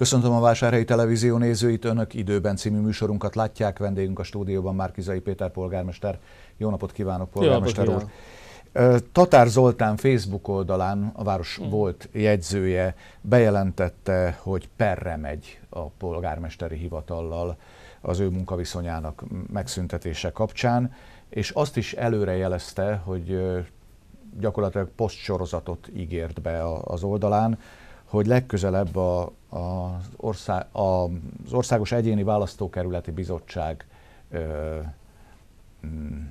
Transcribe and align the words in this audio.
Köszöntöm 0.00 0.32
a 0.32 0.40
Vásárhelyi 0.40 0.84
Televízió 0.84 1.36
nézőit, 1.36 1.84
Önök 1.84 2.14
időben 2.14 2.56
című 2.56 2.78
műsorunkat 2.78 3.34
látják. 3.34 3.78
Vendégünk 3.78 4.18
a 4.18 4.22
stúdióban 4.22 4.74
Márkizai 4.74 5.20
Péter 5.20 5.50
polgármester. 5.50 6.18
Jó 6.56 6.70
napot 6.70 6.92
kívánok, 6.92 7.30
polgármester 7.30 7.84
Jó 7.84 7.92
napot 7.92 8.10
úr! 8.74 9.02
Tatár 9.12 9.46
Zoltán 9.46 9.96
Facebook 9.96 10.48
oldalán, 10.48 11.12
a 11.14 11.24
város 11.24 11.60
mm. 11.62 11.68
volt 11.68 12.08
jegyzője, 12.12 12.94
bejelentette, 13.20 14.38
hogy 14.42 14.68
perre 14.76 15.16
megy 15.16 15.60
a 15.68 15.86
polgármesteri 15.88 16.76
hivatallal 16.76 17.56
az 18.00 18.18
ő 18.18 18.28
munkaviszonyának 18.28 19.24
megszüntetése 19.52 20.30
kapcsán, 20.30 20.92
és 21.28 21.50
azt 21.50 21.76
is 21.76 21.92
előre 21.92 22.36
jelezte, 22.36 23.02
hogy 23.04 23.40
gyakorlatilag 24.38 24.88
posztsorozatot 24.96 25.88
ígért 25.96 26.42
be 26.42 26.64
az 26.84 27.02
oldalán, 27.02 27.58
hogy 28.10 28.26
legközelebb 28.26 28.96
a, 28.96 29.22
a, 29.48 29.98
ország, 30.16 30.66
a, 30.72 30.80
az 30.80 31.52
Országos 31.52 31.92
Egyéni 31.92 32.22
Választókerületi 32.22 33.10
Bizottság 33.10 33.86
ö, 34.30 34.78
mm, 35.86 36.26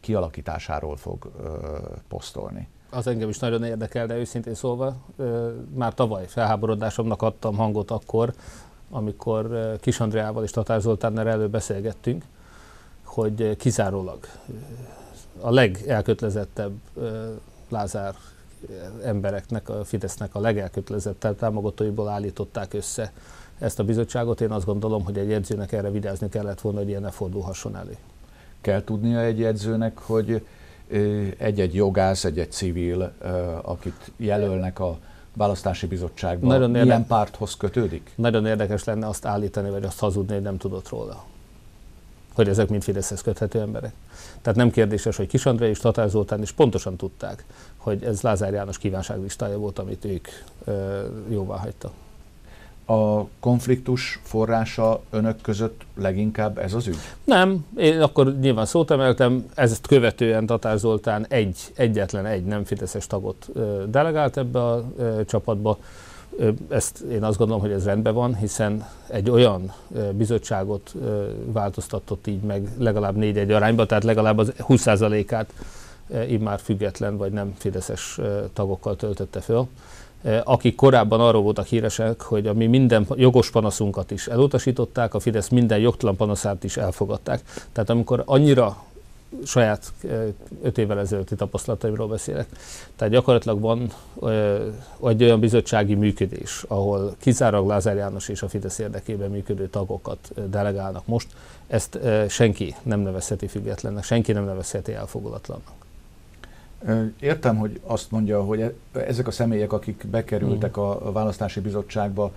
kialakításáról 0.00 0.96
fog 0.96 1.30
ö, 1.42 1.58
posztolni. 2.08 2.68
Az 2.90 3.06
engem 3.06 3.28
is 3.28 3.38
nagyon 3.38 3.64
érdekel, 3.64 4.06
de 4.06 4.16
őszintén 4.16 4.54
szólva 4.54 4.96
ö, 5.16 5.52
már 5.74 5.94
tavaly 5.94 6.26
felháborodásomnak 6.26 7.22
adtam 7.22 7.56
hangot 7.56 7.90
akkor, 7.90 8.32
amikor 8.90 9.76
Kis 9.80 10.00
Andreával 10.00 10.44
és 10.44 10.50
Tatár 10.50 10.80
Zoltánnal 10.80 11.28
elő 11.28 11.48
beszélgettünk, 11.48 12.24
hogy 13.04 13.56
kizárólag 13.56 14.18
a 15.40 15.50
legelkötelezettebb 15.50 16.72
Lázár 17.68 18.14
embereknek, 19.04 19.68
a 19.68 19.84
Fidesznek 19.84 20.34
a 20.34 20.40
legelkötelezettebb 20.40 21.36
támogatóiból 21.36 22.08
állították 22.08 22.74
össze 22.74 23.12
ezt 23.58 23.78
a 23.78 23.84
bizottságot. 23.84 24.40
Én 24.40 24.50
azt 24.50 24.66
gondolom, 24.66 25.04
hogy 25.04 25.18
egy 25.18 25.32
edzőnek 25.32 25.72
erre 25.72 25.90
vigyázni 25.90 26.28
kellett 26.28 26.60
volna, 26.60 26.78
hogy 26.78 26.88
ilyen 26.88 27.00
ne 27.00 27.10
fordulhasson 27.10 27.76
elé. 27.76 27.96
Kell 28.60 28.84
tudnia 28.84 29.20
egy 29.20 29.42
edzőnek, 29.42 29.98
hogy 29.98 30.46
egy-egy 31.38 31.74
jogász, 31.74 32.24
egy-egy 32.24 32.52
civil, 32.52 33.12
akit 33.62 34.12
jelölnek 34.16 34.80
a 34.80 34.98
választási 35.36 35.86
bizottságban, 35.86 36.48
Nagyon 36.48 36.70
milyen 36.70 36.86
érde- 36.86 37.06
párthoz 37.06 37.56
kötődik? 37.56 38.12
Nagyon 38.14 38.46
érdekes 38.46 38.84
lenne 38.84 39.06
azt 39.06 39.24
állítani, 39.24 39.70
vagy 39.70 39.84
azt 39.84 39.98
hazudni, 39.98 40.34
hogy 40.34 40.42
nem 40.42 40.56
tudott 40.56 40.88
róla 40.88 41.24
hogy 42.36 42.48
ezek 42.48 42.68
mind 42.68 42.82
Fideszhez 42.82 43.22
köthető 43.22 43.60
emberek. 43.60 43.92
Tehát 44.42 44.58
nem 44.58 44.70
kérdéses, 44.70 45.16
hogy 45.16 45.26
Kis 45.26 45.46
André 45.46 45.68
és 45.68 45.78
Tatár 45.78 46.08
Zoltán 46.08 46.42
is 46.42 46.52
pontosan 46.52 46.96
tudták, 46.96 47.44
hogy 47.76 48.04
ez 48.04 48.20
Lázár 48.20 48.52
János 48.52 48.78
kívánságlistája 48.78 49.58
volt, 49.58 49.78
amit 49.78 50.04
ők 50.04 50.28
ö, 50.64 51.00
jóvá 51.28 51.56
hagytak. 51.56 51.92
A 52.86 53.26
konfliktus 53.40 54.20
forrása 54.22 55.00
önök 55.10 55.40
között 55.40 55.82
leginkább 55.98 56.58
ez 56.58 56.74
az 56.74 56.86
ügy? 56.86 56.98
Nem, 57.24 57.66
én 57.76 58.00
akkor 58.00 58.38
nyilván 58.38 58.66
szót 58.66 58.90
emeltem, 58.90 59.46
ezt 59.54 59.86
követően 59.86 60.46
Tatár 60.46 60.78
Zoltán 60.78 61.26
egy, 61.28 61.58
egyetlen 61.74 62.26
egy 62.26 62.44
nem 62.44 62.64
Fideszes 62.64 63.06
tagot 63.06 63.48
ö, 63.52 63.84
delegált 63.88 64.36
ebbe 64.36 64.64
a 64.64 64.84
ö, 64.98 65.24
csapatba, 65.24 65.78
ezt 66.68 66.98
én 66.98 67.24
azt 67.24 67.38
gondolom, 67.38 67.62
hogy 67.62 67.72
ez 67.72 67.84
rendben 67.84 68.14
van, 68.14 68.36
hiszen 68.36 68.86
egy 69.06 69.30
olyan 69.30 69.72
bizottságot 70.12 70.94
változtatott 71.44 72.26
így 72.26 72.40
meg 72.40 72.68
legalább 72.78 73.16
négy-egy 73.16 73.50
arányba, 73.50 73.86
tehát 73.86 74.04
legalább 74.04 74.38
az 74.38 74.52
20%-át 74.58 75.52
így 76.28 76.40
már 76.40 76.60
független 76.60 77.16
vagy 77.16 77.32
nem 77.32 77.54
fideszes 77.58 78.20
tagokkal 78.52 78.96
töltötte 78.96 79.40
föl 79.40 79.68
akik 80.44 80.74
korábban 80.74 81.20
arról 81.20 81.42
voltak 81.42 81.66
híresek, 81.66 82.20
hogy 82.20 82.46
a 82.46 82.52
mi 82.52 82.66
minden 82.66 83.06
jogos 83.14 83.50
panaszunkat 83.50 84.10
is 84.10 84.26
elutasították, 84.26 85.14
a 85.14 85.20
Fidesz 85.20 85.48
minden 85.48 85.78
jogtalan 85.78 86.16
panaszát 86.16 86.64
is 86.64 86.76
elfogadták. 86.76 87.40
Tehát 87.72 87.90
amikor 87.90 88.22
annyira 88.26 88.84
saját 89.44 89.92
öt 90.62 90.78
évvel 90.78 90.98
ezelőtti 90.98 91.34
tapasztalataimról 91.34 92.08
beszélek. 92.08 92.46
Tehát 92.96 93.12
gyakorlatilag 93.12 93.60
van 93.60 93.90
egy 95.04 95.22
olyan 95.22 95.40
bizottsági 95.40 95.94
működés, 95.94 96.64
ahol 96.68 97.14
kizárólag 97.18 97.68
Lázár 97.68 97.96
János 97.96 98.28
és 98.28 98.42
a 98.42 98.48
Fidesz 98.48 98.78
érdekében 98.78 99.30
működő 99.30 99.68
tagokat 99.68 100.32
delegálnak 100.50 101.06
most. 101.06 101.28
Ezt 101.66 101.98
senki 102.28 102.74
nem 102.82 103.00
nevezheti 103.00 103.46
függetlennek, 103.46 104.04
senki 104.04 104.32
nem 104.32 104.44
nevezheti 104.44 104.92
elfogulatlannak. 104.92 105.74
Értem, 107.20 107.56
hogy 107.56 107.80
azt 107.84 108.10
mondja, 108.10 108.42
hogy 108.42 108.60
e, 108.60 108.72
ezek 108.92 109.26
a 109.26 109.30
személyek, 109.30 109.72
akik 109.72 110.06
bekerültek 110.10 110.78
mm. 110.78 110.80
a 110.80 111.12
választási 111.12 111.60
bizottságba, 111.60 112.32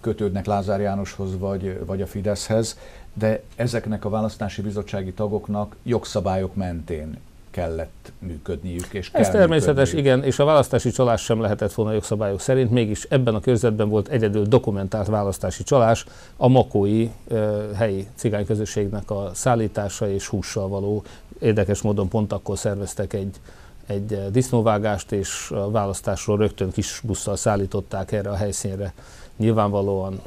kötődnek 0.00 0.46
Lázár 0.46 0.80
Jánoshoz 0.80 1.38
vagy, 1.38 1.84
vagy 1.86 2.02
a 2.02 2.06
Fideszhez, 2.06 2.78
de 3.18 3.42
ezeknek 3.56 4.04
a 4.04 4.08
választási 4.08 4.62
bizottsági 4.62 5.12
tagoknak 5.12 5.76
jogszabályok 5.82 6.54
mentén 6.54 7.16
kellett 7.50 8.12
működniük. 8.18 8.86
És 8.92 9.10
Ez 9.12 9.30
természetes, 9.30 9.92
működniük. 9.92 10.06
igen, 10.06 10.22
és 10.22 10.38
a 10.38 10.44
választási 10.44 10.90
csalás 10.90 11.22
sem 11.22 11.40
lehetett 11.40 11.72
volna 11.72 11.92
jogszabályok 11.92 12.40
szerint, 12.40 12.70
mégis 12.70 13.02
ebben 13.02 13.34
a 13.34 13.40
körzetben 13.40 13.88
volt 13.88 14.08
egyedül 14.08 14.44
dokumentált 14.44 15.06
választási 15.06 15.62
csalás, 15.62 16.04
a 16.36 16.48
makói 16.48 17.10
uh, 17.28 17.72
helyi 17.74 18.06
cigányközösségnek 18.14 19.10
a 19.10 19.30
szállítása 19.34 20.10
és 20.10 20.28
hússal 20.28 20.68
való. 20.68 21.02
Érdekes 21.38 21.82
módon 21.82 22.08
pont 22.08 22.32
akkor 22.32 22.58
szerveztek 22.58 23.12
egy 23.12 23.40
egy 23.86 24.30
disznóvágást, 24.30 25.12
és 25.12 25.50
a 25.50 25.70
választásról 25.70 26.36
rögtön 26.36 26.70
kis 26.70 27.00
busszal 27.04 27.36
szállították 27.36 28.12
erre 28.12 28.30
a 28.30 28.34
helyszínre 28.34 28.92
nyilvánvalóan 29.36 30.20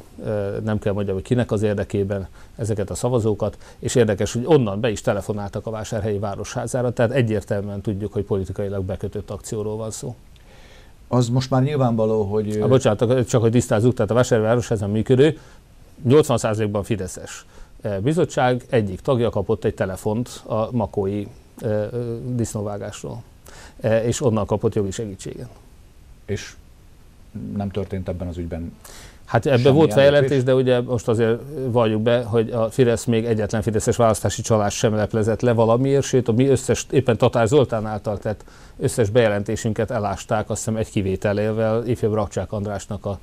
nem 0.64 0.78
kell 0.78 0.92
mondjam, 0.92 1.14
hogy 1.14 1.24
kinek 1.24 1.50
az 1.50 1.62
érdekében 1.62 2.28
ezeket 2.56 2.90
a 2.90 2.94
szavazókat, 2.94 3.58
és 3.78 3.94
érdekes, 3.94 4.32
hogy 4.32 4.42
onnan 4.46 4.80
be 4.80 4.90
is 4.90 5.00
telefonáltak 5.00 5.66
a 5.66 5.70
vásárhelyi 5.70 6.18
városházára, 6.18 6.92
tehát 6.92 7.10
egyértelműen 7.10 7.80
tudjuk, 7.80 8.12
hogy 8.12 8.24
politikailag 8.24 8.84
bekötött 8.84 9.30
akcióról 9.30 9.76
van 9.76 9.90
szó. 9.90 10.14
Az 11.08 11.28
most 11.28 11.50
már 11.50 11.62
nyilvánvaló, 11.62 12.22
hogy... 12.22 12.60
A, 12.60 12.68
bocsánat, 12.68 13.28
csak 13.28 13.40
hogy 13.40 13.50
tisztázzuk, 13.50 13.94
tehát 13.94 14.10
a 14.10 14.14
vásárhelyi 14.14 14.48
városháza 14.48 14.86
működő 14.86 15.38
80%-ban 16.08 16.82
Fideszes 16.82 17.46
bizottság 18.02 18.64
egyik 18.70 19.00
tagja 19.00 19.30
kapott 19.30 19.64
egy 19.64 19.74
telefont 19.74 20.42
a 20.46 20.68
makói 20.72 21.26
disznóvágásról, 22.24 23.22
és 23.80 24.22
onnan 24.22 24.46
kapott 24.46 24.74
jogi 24.74 24.90
segítséget. 24.90 25.48
És 26.26 26.56
nem 27.56 27.70
történt 27.70 28.08
ebben 28.08 28.28
az 28.28 28.36
ügyben 28.36 28.72
Hát 29.30 29.46
ebben 29.46 29.74
volt 29.74 29.92
feljelentés, 29.92 30.42
de 30.42 30.54
ugye 30.54 30.80
most 30.80 31.08
azért 31.08 31.38
valljuk 31.66 32.02
be, 32.02 32.22
hogy 32.22 32.50
a 32.50 32.70
Fidesz 32.70 33.04
még 33.04 33.24
egyetlen 33.24 33.62
Fideszes 33.62 33.96
választási 33.96 34.42
csalás 34.42 34.74
sem 34.74 34.94
leplezett 34.94 35.40
le 35.40 35.52
valamiért, 35.52 36.04
sőt 36.04 36.28
a 36.28 36.32
mi 36.32 36.46
összes, 36.46 36.86
éppen 36.90 37.16
Tatár 37.16 37.46
Zoltán 37.46 37.86
által 37.86 38.18
tett 38.18 38.44
összes 38.78 39.10
bejelentésünket 39.10 39.90
elásták, 39.90 40.50
azt 40.50 40.58
hiszem 40.58 40.76
egy 40.76 40.90
kivételével, 40.90 41.86
ifjabb 41.86 42.14
Rakcsák 42.14 42.52
Andrásnak 42.52 43.06
a 43.06 43.18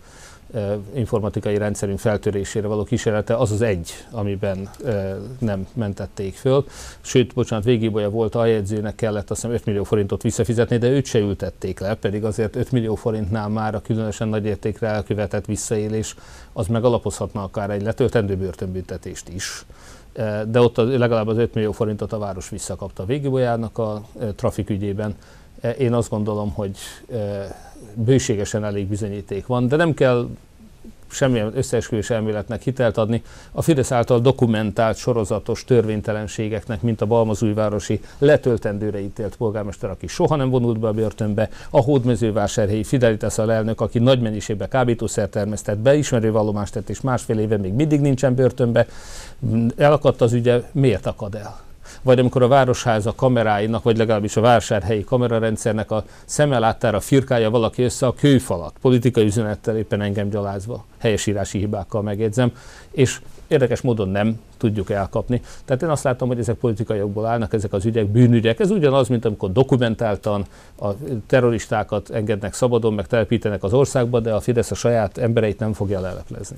informatikai 0.93 1.57
rendszerünk 1.57 1.99
feltörésére 1.99 2.67
való 2.67 2.83
kísérlete 2.83 3.35
az 3.35 3.51
az 3.51 3.61
egy, 3.61 3.91
amiben 4.11 4.69
nem 5.39 5.67
mentették 5.73 6.35
föl. 6.35 6.65
Sőt, 7.01 7.33
bocsánat, 7.33 7.65
végigbolya 7.65 8.09
volt 8.09 8.35
a 8.35 8.45
jegyzőnek 8.45 8.95
kellett 8.95 9.29
azt 9.29 9.41
hiszem 9.41 9.55
5 9.55 9.65
millió 9.65 9.83
forintot 9.83 10.21
visszafizetni, 10.21 10.77
de 10.77 10.89
őt 10.89 11.05
se 11.05 11.19
ültették 11.19 11.79
le, 11.79 11.95
pedig 11.95 12.23
azért 12.23 12.55
5 12.55 12.71
millió 12.71 12.95
forintnál 12.95 13.49
már 13.49 13.75
a 13.75 13.81
különösen 13.81 14.27
nagy 14.27 14.45
értékre 14.45 14.87
elkövetett 14.87 15.45
visszaélés 15.45 16.15
az 16.53 16.67
megalapozhatna 16.67 17.43
akár 17.43 17.69
egy 17.69 17.81
letöltendő 17.81 18.35
börtönbüntetést 18.35 19.29
is 19.29 19.65
de 20.47 20.59
ott 20.59 20.77
legalább 20.77 21.27
az 21.27 21.37
5 21.37 21.53
millió 21.53 21.71
forintot 21.71 22.13
a 22.13 22.17
város 22.17 22.49
visszakapta 22.49 23.03
a 23.03 23.05
végigbolyának 23.05 23.77
a 23.77 24.01
trafik 24.35 24.69
ügyében. 24.69 25.15
Én 25.77 25.93
azt 25.93 26.09
gondolom, 26.09 26.51
hogy 26.53 26.77
bőségesen 27.93 28.63
elég 28.63 28.87
bizonyíték 28.87 29.45
van, 29.45 29.67
de 29.67 29.75
nem 29.75 29.93
kell 29.93 30.27
semmilyen 31.07 31.51
összeesküvés 31.55 32.09
elméletnek 32.09 32.61
hitelt 32.61 32.97
adni. 32.97 33.21
A 33.51 33.61
Fidesz 33.61 33.91
által 33.91 34.19
dokumentált 34.19 34.97
sorozatos 34.97 35.63
törvénytelenségeknek, 35.63 36.81
mint 36.81 37.01
a 37.01 37.05
Balmazújvárosi 37.05 37.99
letöltendőre 38.17 38.99
ítélt 38.99 39.35
polgármester, 39.35 39.89
aki 39.89 40.07
soha 40.07 40.35
nem 40.35 40.49
vonult 40.49 40.79
be 40.79 40.87
a 40.87 40.93
börtönbe, 40.93 41.49
a 41.69 41.81
hódmezővásárhelyi 41.81 42.83
Fidelitas 42.83 43.37
elnök, 43.37 43.81
aki 43.81 43.99
nagy 43.99 44.21
mennyiségben 44.21 44.69
kábítószer 44.69 45.29
termesztett, 45.29 45.77
beismerő 45.77 46.31
vallomást 46.31 46.73
tett, 46.73 46.89
és 46.89 47.01
másfél 47.01 47.39
éve 47.39 47.57
még 47.57 47.73
mindig 47.73 48.01
nincsen 48.01 48.35
börtönbe, 48.35 48.87
elakadt 49.77 50.21
az 50.21 50.33
ügye, 50.33 50.61
miért 50.71 51.05
akad 51.05 51.35
el? 51.35 51.66
Vagy 52.01 52.19
amikor 52.19 52.41
a 52.41 52.47
városháza 52.47 53.15
kameráinak, 53.15 53.83
vagy 53.83 53.97
legalábbis 53.97 54.37
a 54.37 54.41
vásárhelyi 54.41 55.03
kamerarendszernek 55.03 55.91
a 55.91 56.03
szemelátára 56.25 56.99
firkálja 56.99 57.49
valaki 57.49 57.83
össze 57.83 58.05
a 58.05 58.13
kőfalat, 58.13 58.73
politikai 58.81 59.25
üzenettel 59.25 59.77
éppen 59.77 60.01
engem 60.01 60.29
gyalázva, 60.29 60.85
helyesírási 60.97 61.57
hibákkal 61.57 62.01
megjegyzem, 62.01 62.51
és 62.91 63.19
Érdekes 63.47 63.81
módon 63.81 64.09
nem 64.09 64.39
tudjuk 64.57 64.89
elkapni. 64.89 65.41
Tehát 65.65 65.83
én 65.83 65.89
azt 65.89 66.03
látom, 66.03 66.27
hogy 66.27 66.39
ezek 66.39 66.55
politikai 66.55 66.97
jogból 66.97 67.25
állnak, 67.25 67.53
ezek 67.53 67.73
az 67.73 67.85
ügyek 67.85 68.07
bűnügyek. 68.07 68.59
Ez 68.59 68.71
ugyanaz, 68.71 69.07
mint 69.07 69.25
amikor 69.25 69.51
dokumentáltan 69.51 70.45
a 70.79 70.87
terroristákat 71.27 72.09
engednek 72.09 72.53
szabadon, 72.53 72.93
meg 72.93 73.07
telepítenek 73.07 73.63
az 73.63 73.73
országba, 73.73 74.19
de 74.19 74.33
a 74.33 74.39
Fidesz 74.39 74.71
a 74.71 74.75
saját 74.75 75.17
embereit 75.17 75.59
nem 75.59 75.73
fogja 75.73 75.99
leleplezni. 75.99 76.57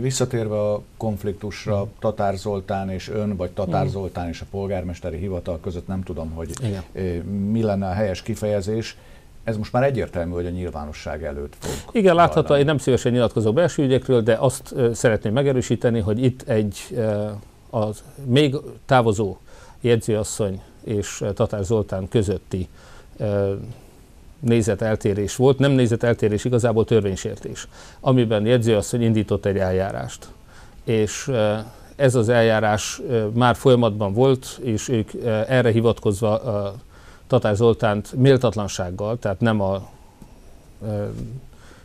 Visszatérve 0.00 0.60
a 0.60 0.82
konfliktusra, 0.96 1.86
Tatár 1.98 2.36
Zoltán 2.36 2.90
és 2.90 3.08
ön, 3.08 3.36
vagy 3.36 3.50
Tatár 3.50 3.84
mm. 3.84 3.88
Zoltán 3.88 4.28
és 4.28 4.40
a 4.40 4.44
polgármesteri 4.50 5.18
hivatal 5.18 5.60
között 5.60 5.86
nem 5.86 6.02
tudom, 6.02 6.30
hogy 6.30 6.50
Igen. 6.62 7.22
mi 7.30 7.62
lenne 7.62 7.86
a 7.86 7.92
helyes 7.92 8.22
kifejezés. 8.22 8.96
Ez 9.44 9.56
most 9.56 9.72
már 9.72 9.82
egyértelmű, 9.82 10.32
hogy 10.32 10.46
a 10.46 10.50
nyilvánosság 10.50 11.24
előtt 11.24 11.56
fog. 11.58 11.94
Igen, 11.94 12.14
látható, 12.14 12.54
én 12.54 12.64
nem 12.64 12.78
szívesen 12.78 13.12
nyilatkozok 13.12 13.54
belső 13.54 13.82
ügyekről, 13.82 14.22
de 14.22 14.34
azt 14.34 14.74
szeretném 14.92 15.32
megerősíteni, 15.32 16.00
hogy 16.00 16.22
itt 16.24 16.48
egy 16.48 16.98
az 17.70 18.02
még 18.24 18.56
távozó 18.86 19.36
jegyzőasszony 19.80 20.62
és 20.84 21.24
Tatár 21.34 21.64
Zoltán 21.64 22.08
közötti 22.08 22.68
nézeteltérés 24.40 25.36
volt, 25.36 25.58
nem 25.58 25.70
nézeteltérés, 25.70 26.44
igazából 26.44 26.84
törvénysértés, 26.84 27.68
amiben 28.00 28.46
jegyzőasszony 28.46 29.02
indított 29.02 29.44
egy 29.44 29.58
eljárást. 29.58 30.28
És 30.84 31.30
ez 31.96 32.14
az 32.14 32.28
eljárás 32.28 33.00
már 33.32 33.56
folyamatban 33.56 34.12
volt, 34.12 34.58
és 34.62 34.88
ők 34.88 35.10
erre 35.48 35.70
hivatkozva 35.70 36.40
Tatár 37.26 37.56
Zoltánt 37.56 38.12
méltatlansággal, 38.12 39.18
tehát 39.18 39.40
nem 39.40 39.60
a 39.60 39.88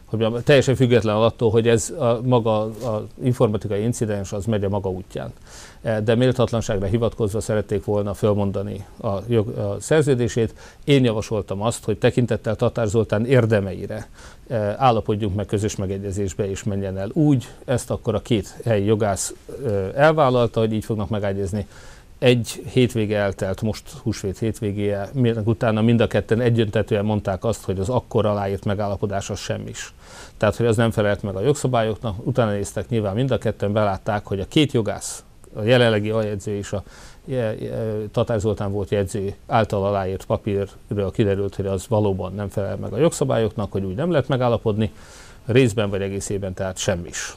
hogy 0.06 0.44
teljesen 0.44 0.76
független 0.76 1.16
attól, 1.16 1.52
hogy 1.52 1.68
ez 1.68 1.90
a 1.90 2.20
maga 2.24 2.62
az 2.64 3.02
informatikai 3.24 3.82
incidens 3.82 4.34
az 4.34 4.46
megy 4.46 4.64
a 4.64 4.70
maga 4.70 4.90
útján. 4.90 5.34
E, 5.82 6.02
de 6.02 6.16
méltatlanságra 6.16 6.86
hivatkozva 6.86 7.40
szerették 7.40 7.86
volna 7.86 8.14
fölmondani 8.14 8.86
a, 9.02 9.10
jog, 9.28 9.48
a 9.48 9.78
szerződését. 9.80 10.54
Én 10.84 11.04
javasoltam 11.04 11.62
azt, 11.62 11.84
hogy 11.84 11.98
tekintettel 11.98 12.56
Tatár 12.56 12.88
Zoltán 12.88 13.26
érdemeire 13.26 14.08
e, 14.48 14.76
állapodjunk 14.78 15.36
meg 15.36 15.46
közös 15.46 15.76
megegyezésbe 15.76 16.50
és 16.50 16.64
menjen 16.64 16.98
el 16.98 17.10
úgy. 17.14 17.48
Ezt 17.66 17.92
akkor 17.92 18.16
a 18.16 18.20
két 18.20 18.56
helyi 18.66 18.86
jogász 18.86 19.34
e, 19.66 19.70
elvállalta, 19.96 20.60
hogy 20.60 20.74
így 20.74 20.86
fognak 20.86 21.10
megegyezni 21.10 21.68
egy 22.26 22.64
hétvége 22.72 23.18
eltelt, 23.18 23.62
most 23.62 23.90
húsvét 23.90 24.38
hétvégéje, 24.38 25.10
utána 25.44 25.82
mind 25.82 26.02
a 26.02 26.08
ketten 26.08 26.42
egyöntetően 26.42 27.06
mondták 27.06 27.44
azt, 27.44 27.64
hogy 27.64 27.80
az 27.80 27.90
akkor 27.90 28.26
aláírt 28.26 28.66
megállapodás 28.66 29.30
az 29.30 29.40
semmis. 29.40 29.94
Tehát, 30.38 30.56
hogy 30.56 30.66
az 30.66 30.76
nem 30.76 30.92
felelt 30.92 31.24
meg 31.24 31.36
a 31.36 31.42
jogszabályoknak, 31.42 32.28
utána 32.28 32.52
néztek 32.52 32.90
nyilván 32.90 33.16
mind 33.16 33.32
a 33.32 33.38
ketten, 33.38 33.74
belátták, 33.74 34.26
hogy 34.26 34.40
a 34.40 34.48
két 34.48 34.72
jogász, 34.72 35.24
a 35.56 35.62
jelenlegi 35.62 36.10
aljegyző 36.10 36.56
és 36.56 36.74
a 36.74 36.84
Tatár 38.12 38.40
Zoltán 38.40 38.72
volt 38.72 38.90
jegyző 38.90 39.36
által 39.48 39.86
aláírt 39.86 40.26
papírről 40.26 41.12
kiderült, 41.12 41.56
hogy 41.56 41.66
az 41.66 41.88
valóban 41.88 42.34
nem 42.34 42.50
felel 42.50 42.76
meg 42.76 42.94
a 42.94 42.98
jogszabályoknak, 42.98 43.72
hogy 43.72 43.84
úgy 43.84 43.96
nem 43.96 44.12
lehet 44.12 44.28
megállapodni, 44.28 44.92
részben 45.46 45.90
vagy 45.90 46.02
egészében 46.02 46.54
tehát 46.54 46.78
semmis. 46.78 47.36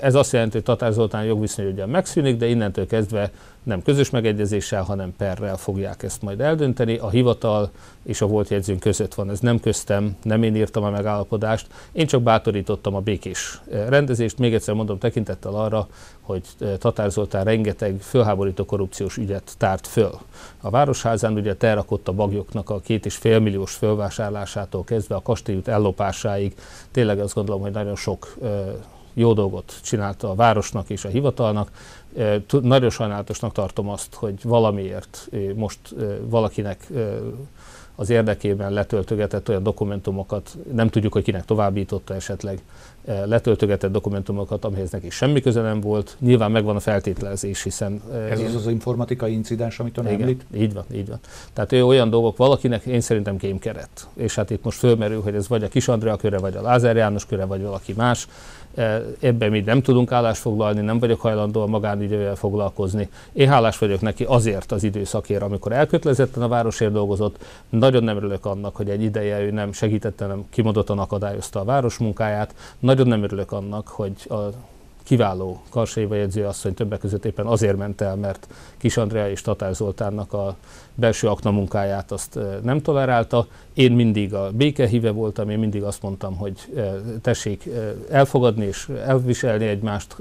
Ez 0.00 0.14
azt 0.14 0.32
jelenti, 0.32 0.52
hogy 0.52 0.62
Tatár 0.62 0.92
Zoltán 0.92 1.24
jogviszony 1.24 1.66
ugyan 1.66 1.88
megszűnik, 1.88 2.36
de 2.36 2.46
innentől 2.46 2.86
kezdve 2.86 3.30
nem 3.62 3.82
közös 3.82 4.10
megegyezéssel, 4.10 4.82
hanem 4.82 5.14
perrel 5.16 5.56
fogják 5.56 6.02
ezt 6.02 6.22
majd 6.22 6.40
eldönteni. 6.40 6.96
A 6.96 7.08
hivatal 7.08 7.70
és 8.02 8.20
a 8.20 8.26
volt 8.26 8.48
jegyzőnk 8.48 8.80
között 8.80 9.14
van, 9.14 9.30
ez 9.30 9.40
nem 9.40 9.60
köztem, 9.60 10.16
nem 10.22 10.42
én 10.42 10.56
írtam 10.56 10.84
a 10.84 10.90
megállapodást, 10.90 11.66
én 11.92 12.06
csak 12.06 12.22
bátorítottam 12.22 12.94
a 12.94 13.00
békés 13.00 13.60
rendezést. 13.88 14.38
Még 14.38 14.54
egyszer 14.54 14.74
mondom, 14.74 14.98
tekintettel 14.98 15.54
arra, 15.54 15.88
hogy 16.20 16.42
Tatár 16.78 17.10
Zoltán 17.10 17.44
rengeteg 17.44 18.00
fölháborító 18.00 18.64
korrupciós 18.64 19.16
ügyet 19.16 19.54
tárt 19.58 19.86
föl. 19.86 20.18
A 20.60 20.70
Városházán 20.70 21.32
ugye 21.32 21.54
terrakott 21.54 22.08
a 22.08 22.12
bagyoknak 22.12 22.70
a 22.70 22.80
két 22.80 23.06
és 23.06 23.16
fél 23.16 23.38
milliós 23.38 23.74
fölvásárlásától 23.74 24.84
kezdve 24.84 25.14
a 25.14 25.22
kastélyút 25.22 25.68
ellopásáig. 25.68 26.54
Tényleg 26.90 27.18
azt 27.18 27.34
gondolom, 27.34 27.60
hogy 27.60 27.72
nagyon 27.72 27.96
sok 27.96 28.36
jó 29.14 29.32
dolgot 29.32 29.74
csinálta 29.82 30.30
a 30.30 30.34
városnak 30.34 30.90
és 30.90 31.04
a 31.04 31.08
hivatalnak. 31.08 31.70
Nagyon 32.62 32.90
sajnálatosnak 32.90 33.52
tartom 33.52 33.88
azt, 33.88 34.14
hogy 34.14 34.34
valamiért 34.42 35.28
most 35.54 35.78
valakinek 36.22 36.86
az 37.96 38.10
érdekében 38.10 38.72
letöltögetett 38.72 39.48
olyan 39.48 39.62
dokumentumokat, 39.62 40.56
nem 40.72 40.88
tudjuk, 40.88 41.12
hogy 41.12 41.22
kinek 41.22 41.44
továbbította 41.44 42.14
esetleg, 42.14 42.62
letöltögetett 43.04 43.92
dokumentumokat, 43.92 44.64
amihez 44.64 44.90
neki 44.90 45.10
semmi 45.10 45.40
köze 45.40 45.60
nem 45.60 45.80
volt. 45.80 46.16
Nyilván 46.18 46.50
megvan 46.50 46.76
a 46.76 46.80
feltételezés, 46.80 47.62
hiszen... 47.62 48.02
Ez 48.30 48.40
én... 48.40 48.46
az 48.46 48.54
az 48.54 48.66
informatikai 48.66 49.32
incidens, 49.32 49.78
amit 49.78 49.98
ön 49.98 50.06
említ? 50.06 50.44
Így 50.54 50.72
van, 50.72 50.84
így 50.92 51.08
van. 51.08 51.18
Tehát 51.52 51.72
ő 51.72 51.84
olyan 51.84 52.10
dolgok 52.10 52.36
valakinek, 52.36 52.84
én 52.84 53.00
szerintem 53.00 53.36
kémkeret. 53.36 54.08
És 54.14 54.34
hát 54.34 54.50
itt 54.50 54.64
most 54.64 54.78
fölmerül, 54.78 55.22
hogy 55.22 55.34
ez 55.34 55.48
vagy 55.48 55.62
a 55.62 55.68
Kis 55.68 55.88
Andrea 55.88 56.16
köre, 56.16 56.38
vagy 56.38 56.56
a 56.56 56.62
Lázár 56.62 56.96
János 56.96 57.26
köre, 57.26 57.44
vagy 57.44 57.62
valaki 57.62 57.92
más 57.92 58.28
ebben 59.20 59.50
mi 59.50 59.60
nem 59.60 59.82
tudunk 59.82 60.12
állást 60.12 60.40
foglalni, 60.40 60.80
nem 60.80 60.98
vagyok 60.98 61.20
hajlandó 61.20 61.62
a 61.62 61.66
magánügyével 61.66 62.34
foglalkozni. 62.34 63.08
Én 63.32 63.48
hálás 63.48 63.78
vagyok 63.78 64.00
neki 64.00 64.24
azért 64.24 64.72
az 64.72 64.84
időszakért, 64.84 65.42
amikor 65.42 65.72
elkötelezetten 65.72 66.42
a 66.42 66.48
városért 66.48 66.92
dolgozott. 66.92 67.44
Nagyon 67.68 68.04
nem 68.04 68.16
örülök 68.16 68.44
annak, 68.44 68.76
hogy 68.76 68.90
egy 68.90 69.02
ideje 69.02 69.40
ő 69.40 69.50
nem 69.50 69.72
segítette, 69.72 70.26
nem 70.26 70.44
kimondottan 70.50 70.98
akadályozta 70.98 71.60
a 71.60 71.64
város 71.64 71.98
munkáját. 71.98 72.54
Nagyon 72.78 73.06
nem 73.06 73.22
örülök 73.22 73.52
annak, 73.52 73.88
hogy 73.88 74.14
a 74.28 74.36
kiváló 75.02 75.62
Karsaiva 75.68 76.14
jegyző 76.14 76.44
asszony 76.44 76.74
többek 76.74 76.98
között 76.98 77.24
éppen 77.24 77.46
azért 77.46 77.76
ment 77.76 78.00
el, 78.00 78.16
mert 78.16 78.46
Kis 78.76 78.96
Andrea 78.96 79.30
és 79.30 79.42
Tatár 79.42 79.74
Zoltánnak 79.74 80.32
a 80.32 80.56
belső 80.94 81.28
akna 81.28 81.50
munkáját 81.50 82.12
azt 82.12 82.38
nem 82.62 82.80
tolerálta. 82.80 83.46
Én 83.74 83.92
mindig 83.92 84.34
a 84.34 84.50
békehíve 84.50 85.10
voltam, 85.10 85.50
én 85.50 85.58
mindig 85.58 85.82
azt 85.82 86.02
mondtam, 86.02 86.36
hogy 86.36 86.54
tessék 87.22 87.68
elfogadni 88.10 88.64
és 88.64 88.88
elviselni 89.06 89.66
egymást, 89.66 90.16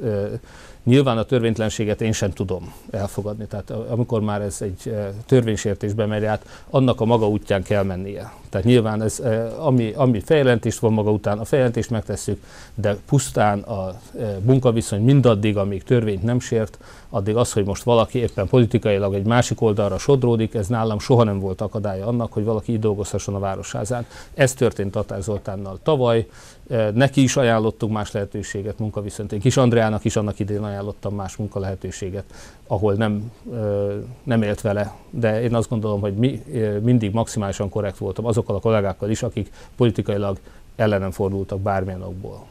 Nyilván 0.83 1.17
a 1.17 1.23
törvénytlenséget 1.23 2.01
én 2.01 2.11
sem 2.11 2.31
tudom 2.31 2.73
elfogadni, 2.91 3.45
tehát 3.45 3.69
amikor 3.69 4.21
már 4.21 4.41
ez 4.41 4.61
egy 4.61 4.95
törvénysértésbe 5.25 6.05
megy 6.05 6.25
át, 6.25 6.45
annak 6.69 7.01
a 7.01 7.05
maga 7.05 7.27
útján 7.27 7.63
kell 7.63 7.83
mennie. 7.83 8.33
Tehát 8.49 8.67
nyilván 8.67 9.01
ez, 9.01 9.21
ami, 9.57 9.93
ami 9.95 10.19
fejjelentést 10.19 10.79
van 10.79 10.93
maga 10.93 11.11
után, 11.11 11.37
a 11.37 11.45
fejjelentést 11.45 11.89
megtesszük, 11.89 12.43
de 12.75 12.97
pusztán 13.05 13.59
a 13.59 13.99
munkaviszony 14.41 15.03
mindaddig, 15.03 15.57
amíg 15.57 15.83
törvényt 15.83 16.23
nem 16.23 16.39
sért, 16.39 16.77
addig 17.13 17.35
az, 17.35 17.53
hogy 17.53 17.65
most 17.65 17.83
valaki 17.83 18.19
éppen 18.19 18.47
politikailag 18.47 19.13
egy 19.13 19.25
másik 19.25 19.61
oldalra 19.61 19.97
sodródik, 19.97 20.53
ez 20.53 20.67
nálam 20.67 20.99
soha 20.99 21.23
nem 21.23 21.39
volt 21.39 21.61
akadálya 21.61 22.07
annak, 22.07 22.33
hogy 22.33 22.43
valaki 22.43 22.71
így 22.71 22.79
dolgozhasson 22.79 23.35
a 23.35 23.39
városházán. 23.39 24.05
Ez 24.33 24.53
történt 24.53 24.91
Tatár 24.91 25.21
Zoltánnal 25.21 25.79
tavaly, 25.83 26.27
neki 26.93 27.23
is 27.23 27.35
ajánlottunk 27.35 27.93
más 27.93 28.11
lehetőséget 28.11 28.79
munkaviszont. 28.79 29.31
Én 29.31 29.39
Kis 29.39 29.57
Andreának 29.57 30.05
is 30.05 30.15
annak 30.15 30.39
idén 30.39 30.63
ajánlottam 30.63 31.15
más 31.15 31.35
munkalehetőséget, 31.35 32.23
ahol 32.67 32.93
nem, 32.93 33.31
nem 34.23 34.41
élt 34.41 34.61
vele. 34.61 34.93
De 35.09 35.41
én 35.41 35.55
azt 35.55 35.69
gondolom, 35.69 35.99
hogy 35.99 36.13
mi, 36.13 36.43
mindig 36.81 37.13
maximálisan 37.13 37.69
korrekt 37.69 37.97
voltam 37.97 38.25
azokkal 38.25 38.55
a 38.55 38.59
kollégákkal 38.59 39.09
is, 39.09 39.23
akik 39.23 39.51
politikailag 39.75 40.37
ellenem 40.75 41.11
fordultak 41.11 41.59
bármilyen 41.59 42.01
okból. 42.01 42.45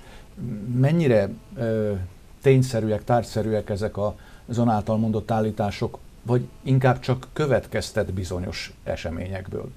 Mennyire 0.74 1.28
ö, 1.56 1.92
tényszerűek, 2.42 3.04
tárgyszerűek 3.04 3.70
ezek 3.70 3.96
a 3.96 4.14
azon 4.50 4.68
által 4.68 4.96
mondott 4.96 5.30
állítások, 5.30 5.98
vagy 6.22 6.42
inkább 6.62 6.98
csak 7.00 7.26
következtet 7.32 8.12
bizonyos 8.12 8.72
eseményekből? 8.84 9.70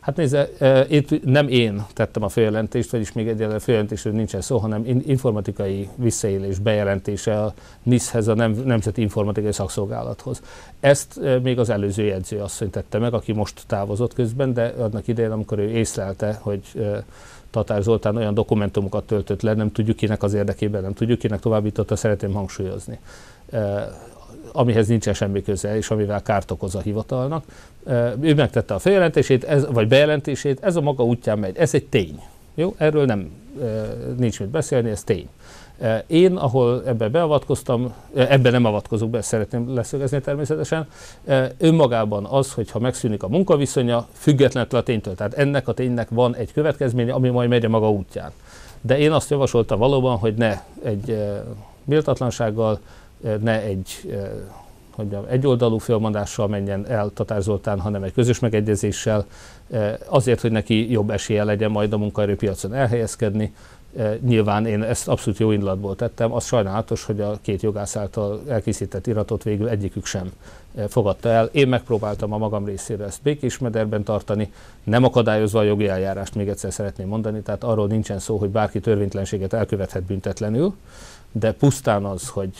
Hát 0.00 0.16
nézze, 0.16 0.48
itt 0.88 1.24
nem 1.24 1.48
én 1.48 1.84
tettem 1.92 2.22
a 2.22 2.28
feljelentést, 2.28 2.90
vagyis 2.90 3.12
még 3.12 3.28
egyelőre 3.28 3.58
feljelentésről 3.58 4.12
nincsen 4.12 4.40
szó, 4.40 4.58
hanem 4.58 5.02
informatikai 5.06 5.88
visszaélés 5.96 6.58
bejelentése 6.58 7.42
a 7.42 7.54
NISZ-hez, 7.82 8.28
a 8.28 8.34
Nem- 8.34 8.62
Nemzeti 8.64 9.00
Informatikai 9.00 9.52
Szakszolgálathoz. 9.52 10.42
Ezt 10.80 11.20
még 11.42 11.58
az 11.58 11.70
előző 11.70 12.04
jegyző 12.04 12.38
asszony 12.38 12.70
tette 12.70 12.98
meg, 12.98 13.14
aki 13.14 13.32
most 13.32 13.62
távozott 13.66 14.14
közben, 14.14 14.52
de 14.52 14.74
annak 14.78 15.08
idején, 15.08 15.30
amikor 15.30 15.58
ő 15.58 15.68
észlelte, 15.70 16.38
hogy 16.40 16.62
Tatár 17.56 17.82
Zoltán 17.82 18.16
olyan 18.16 18.34
dokumentumokat 18.34 19.06
töltött 19.06 19.42
le, 19.42 19.54
nem 19.54 19.72
tudjuk 19.72 19.96
kinek 19.96 20.22
az 20.22 20.34
érdekében, 20.34 20.82
nem 20.82 20.92
tudjuk 20.92 21.18
kinek 21.18 21.40
továbbította, 21.40 21.96
szeretném 21.96 22.32
hangsúlyozni 22.32 22.98
amihez 24.52 24.86
nincsen 24.86 25.14
semmi 25.14 25.42
köze, 25.42 25.76
és 25.76 25.90
amivel 25.90 26.22
kárt 26.22 26.50
okoz 26.50 26.74
a 26.74 26.80
hivatalnak. 26.80 27.44
Ő 28.20 28.34
megtette 28.34 28.74
a 28.74 28.78
feljelentését, 28.78 29.44
ez, 29.44 29.66
vagy 29.66 29.88
bejelentését, 29.88 30.62
ez 30.62 30.76
a 30.76 30.80
maga 30.80 31.04
útján 31.04 31.38
megy. 31.38 31.56
Ez 31.56 31.74
egy 31.74 31.84
tény. 31.84 32.20
Jó? 32.54 32.74
Erről 32.76 33.04
nem 33.04 33.30
nincs 34.16 34.40
mit 34.40 34.48
beszélni, 34.48 34.90
ez 34.90 35.02
tény. 35.02 35.28
Én, 36.06 36.36
ahol 36.36 36.82
ebbe 36.86 37.08
beavatkoztam, 37.08 37.94
ebben 38.14 38.52
nem 38.52 38.64
avatkozok 38.64 39.10
be, 39.10 39.22
szeretném 39.22 39.74
leszögezni 39.74 40.20
természetesen, 40.20 40.88
önmagában 41.58 42.24
az, 42.24 42.52
hogyha 42.52 42.78
megszűnik 42.78 43.22
a 43.22 43.28
munkaviszonya, 43.28 44.06
függetlenül 44.12 44.78
a 44.78 44.82
ténytől. 44.82 45.14
Tehát 45.14 45.34
ennek 45.34 45.68
a 45.68 45.72
ténynek 45.72 46.08
van 46.10 46.34
egy 46.36 46.52
következménye, 46.52 47.12
ami 47.12 47.28
majd 47.28 47.48
megy 47.48 47.64
a 47.64 47.68
maga 47.68 47.90
útján. 47.90 48.30
De 48.80 48.98
én 48.98 49.12
azt 49.12 49.30
javasoltam 49.30 49.78
valóban, 49.78 50.16
hogy 50.16 50.34
ne 50.34 50.62
egy 50.82 51.18
méltatlansággal, 51.84 52.78
ne 53.40 53.62
egy 53.62 54.14
hogy 54.96 55.16
egyoldalú 55.28 55.78
fölmondással 55.78 56.48
menjen 56.48 56.86
el 56.88 57.10
Tatár 57.14 57.42
Zoltán, 57.42 57.80
hanem 57.80 58.02
egy 58.02 58.12
közös 58.12 58.38
megegyezéssel, 58.38 59.26
azért, 60.06 60.40
hogy 60.40 60.50
neki 60.50 60.90
jobb 60.90 61.10
esélye 61.10 61.44
legyen 61.44 61.70
majd 61.70 61.92
a 61.92 61.98
munkaerőpiacon 61.98 62.74
elhelyezkedni, 62.74 63.54
Nyilván 64.20 64.66
én 64.66 64.82
ezt 64.82 65.08
abszolút 65.08 65.38
jó 65.38 65.50
indulatból 65.50 65.96
tettem, 65.96 66.32
az 66.32 66.44
sajnálatos, 66.44 67.04
hogy 67.04 67.20
a 67.20 67.38
két 67.42 67.62
jogász 67.62 67.96
által 67.96 68.42
elkészített 68.48 69.06
iratot 69.06 69.42
végül 69.42 69.68
egyikük 69.68 70.06
sem 70.06 70.32
fogadta 70.88 71.28
el. 71.28 71.48
Én 71.52 71.68
megpróbáltam 71.68 72.32
a 72.32 72.38
magam 72.38 72.64
részéről 72.64 73.06
ezt 73.06 73.22
békés 73.22 73.58
mederben 73.58 74.02
tartani, 74.02 74.52
nem 74.84 75.04
akadályozva 75.04 75.58
a 75.58 75.62
jogi 75.62 75.88
eljárást, 75.88 76.34
még 76.34 76.48
egyszer 76.48 76.72
szeretném 76.72 77.08
mondani, 77.08 77.40
tehát 77.40 77.64
arról 77.64 77.86
nincsen 77.86 78.18
szó, 78.18 78.36
hogy 78.36 78.50
bárki 78.50 78.80
törvénytlenséget 78.80 79.52
elkövethet 79.52 80.02
büntetlenül, 80.02 80.74
de 81.32 81.52
pusztán 81.52 82.04
az, 82.04 82.28
hogy 82.28 82.50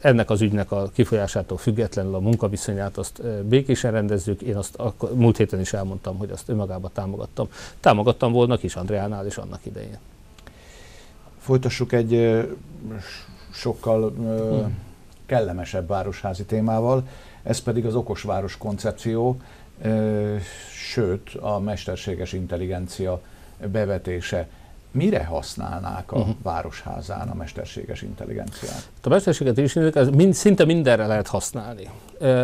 ennek 0.00 0.30
az 0.30 0.40
ügynek 0.40 0.72
a 0.72 0.90
kifolyásától 0.94 1.58
függetlenül 1.58 2.14
a 2.14 2.20
munkaviszonyát 2.20 2.98
azt 2.98 3.22
békésen 3.44 3.92
rendezzük, 3.92 4.42
én 4.42 4.56
azt 4.56 4.74
akkor, 4.76 5.14
múlt 5.14 5.36
héten 5.36 5.60
is 5.60 5.72
elmondtam, 5.72 6.18
hogy 6.18 6.30
azt 6.30 6.48
önmagában 6.48 6.90
támogattam. 6.94 7.48
Támogattam 7.80 8.32
volna 8.32 8.56
Kis 8.56 8.76
Andreánál 8.76 9.26
is 9.26 9.36
annak 9.36 9.60
idején. 9.62 9.98
Folytassuk 11.46 11.92
egy 11.92 12.44
sokkal 13.52 14.10
hmm. 14.10 14.78
kellemesebb 15.26 15.88
városházi 15.88 16.44
témával, 16.44 17.08
ez 17.42 17.58
pedig 17.58 17.86
az 17.86 17.94
okos 17.94 18.22
város 18.22 18.56
koncepció, 18.58 19.36
sőt 20.92 21.34
a 21.34 21.58
mesterséges 21.58 22.32
intelligencia 22.32 23.20
bevetése. 23.72 24.48
Mire 24.90 25.24
használnák 25.24 26.12
a 26.12 26.18
uh-huh. 26.18 26.34
városházán 26.42 27.28
a 27.28 27.34
mesterséges 27.34 28.02
intelligenciát? 28.02 28.88
A 29.02 29.08
mesterséges 29.08 29.56
intelligenciát 29.56 30.14
mind, 30.14 30.34
szinte 30.34 30.64
mindenre 30.64 31.06
lehet 31.06 31.26
használni. 31.26 31.88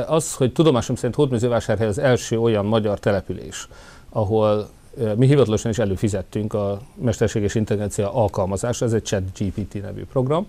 Az, 0.06 0.34
hogy 0.34 0.52
tudomásom 0.52 0.96
szerint 0.96 1.14
Hódműzővásárhely 1.14 1.86
az 1.86 1.98
első 1.98 2.40
olyan 2.40 2.66
magyar 2.66 2.98
település, 2.98 3.68
ahol 4.10 4.68
mi 5.16 5.26
hivatalosan 5.26 5.70
is 5.70 5.78
előfizettünk 5.78 6.54
a 6.54 6.80
mesterséges 6.94 7.54
intelligencia 7.54 8.14
alkalmazásra, 8.14 8.86
ez 8.86 8.92
egy 8.92 9.04
Chat 9.04 9.22
GPT 9.38 9.82
nevű 9.82 10.04
program. 10.04 10.46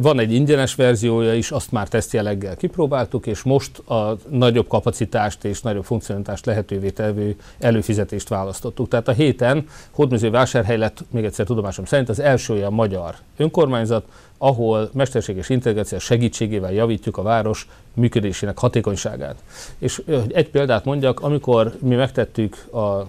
Van 0.00 0.18
egy 0.18 0.32
ingyenes 0.32 0.74
verziója 0.74 1.34
is, 1.34 1.50
azt 1.50 1.72
már 1.72 1.88
tesztjeleggel 1.88 2.56
kipróbáltuk, 2.56 3.26
és 3.26 3.42
most 3.42 3.78
a 3.78 4.16
nagyobb 4.28 4.68
kapacitást 4.68 5.44
és 5.44 5.62
nagyobb 5.62 5.84
funkcionalitást 5.84 6.46
lehetővé 6.46 6.90
tevő 6.90 7.36
előfizetést 7.58 8.28
választottuk. 8.28 8.88
Tehát 8.88 9.08
a 9.08 9.12
héten 9.12 9.66
Hódműző 9.90 10.30
vásárhely 10.30 10.76
lett, 10.76 11.04
még 11.10 11.24
egyszer 11.24 11.46
tudomásom 11.46 11.84
szerint, 11.84 12.08
az 12.08 12.20
első 12.20 12.54
olyan 12.54 12.72
magyar 12.72 13.14
önkormányzat, 13.36 14.04
ahol 14.38 14.90
mesterséges 14.92 15.48
intelligencia 15.48 15.98
segítségével 15.98 16.72
javítjuk 16.72 17.16
a 17.16 17.22
város 17.22 17.68
működésének 17.94 18.58
hatékonyságát. 18.58 19.36
És 19.78 20.02
egy 20.28 20.50
példát 20.50 20.84
mondjak, 20.84 21.20
amikor 21.20 21.72
mi 21.80 21.94
megtettük 21.94 22.74
a 22.74 23.06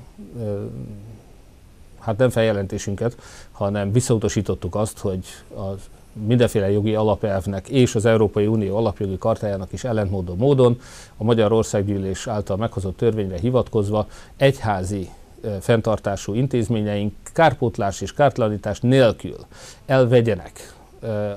hát 1.99 2.17
nem 2.17 2.29
feljelentésünket, 2.29 3.17
hanem 3.51 3.91
visszautasítottuk 3.91 4.75
azt, 4.75 4.99
hogy 4.99 5.25
az 5.55 5.89
mindenféle 6.25 6.71
jogi 6.71 6.95
alapelvnek 6.95 7.69
és 7.69 7.95
az 7.95 8.05
Európai 8.05 8.47
Unió 8.47 8.77
alapjogi 8.77 9.17
kartájának 9.17 9.73
is 9.73 9.83
ellentmódó 9.83 10.35
módon 10.35 10.79
a 11.17 11.23
Magyar 11.23 11.51
Országgyűlés 11.51 12.27
által 12.27 12.57
meghozott 12.57 12.97
törvényre 12.97 13.37
hivatkozva 13.39 14.07
egyházi 14.37 15.09
fenntartású 15.59 16.33
intézményeink 16.33 17.13
kárpótlás 17.33 18.01
és 18.01 18.13
kártlanítás 18.13 18.79
nélkül 18.79 19.37
elvegyenek 19.85 20.73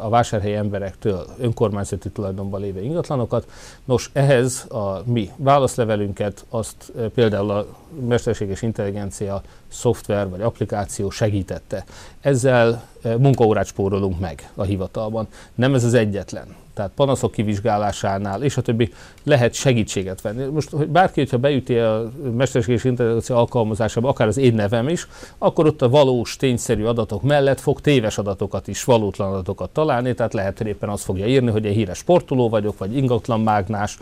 a 0.01 0.09
vásárhelyi 0.09 0.55
emberektől 0.55 1.25
önkormányzati 1.39 2.11
tulajdonban 2.11 2.61
lévő 2.61 2.81
ingatlanokat. 2.81 3.47
Nos, 3.85 4.11
ehhez 4.13 4.67
a 4.71 5.03
mi 5.05 5.31
válaszlevelünket 5.37 6.45
azt 6.49 6.93
például 7.15 7.51
a 7.51 7.67
mesterséges 8.07 8.63
intelligencia 8.63 9.43
szoftver 9.71 10.29
vagy 10.29 10.41
applikáció 10.41 11.11
segítette. 11.11 11.85
Ezzel 12.21 12.89
munkaórát 13.19 13.67
spórolunk 13.67 14.21
meg 14.21 14.51
a 14.55 14.63
hivatalban. 14.63 15.29
Nem 15.55 15.75
ez 15.75 15.85
az 15.85 15.95
egyetlen 15.95 16.47
tehát 16.81 16.95
panaszok 16.95 17.33
kivizsgálásánál, 17.33 18.43
és 18.43 18.57
a 18.57 18.63
többi 18.63 18.93
lehet 19.23 19.55
segítséget 19.55 20.21
venni. 20.21 20.45
Most, 20.45 20.71
hogy 20.71 20.89
bárki, 20.89 21.21
hogyha 21.21 21.39
beüti 21.39 21.79
a 21.79 22.11
mesterséges 22.37 22.85
intelligencia 22.85 23.37
alkalmazásába, 23.37 24.09
akár 24.09 24.27
az 24.27 24.37
én 24.37 24.55
nevem 24.55 24.89
is, 24.89 25.09
akkor 25.39 25.67
ott 25.67 25.83
a 25.83 25.89
valós, 25.89 26.37
tényszerű 26.37 26.85
adatok 26.85 27.23
mellett 27.23 27.61
fog 27.61 27.81
téves 27.81 28.19
adatokat 28.19 28.69
is, 28.69 28.85
valótlan 28.85 29.33
adatokat 29.33 29.71
találni, 29.71 30.15
tehát 30.15 30.35
lehet, 30.35 30.59
hogy 30.59 30.67
éppen 30.67 30.89
azt 30.89 31.05
fogja 31.05 31.27
írni, 31.27 31.51
hogy 31.51 31.67
egy 31.67 31.75
híres 31.75 31.99
sportoló 31.99 32.49
vagyok, 32.49 32.79
vagy 32.79 32.97
ingatlan 32.97 33.41
mágnás, 33.41 33.99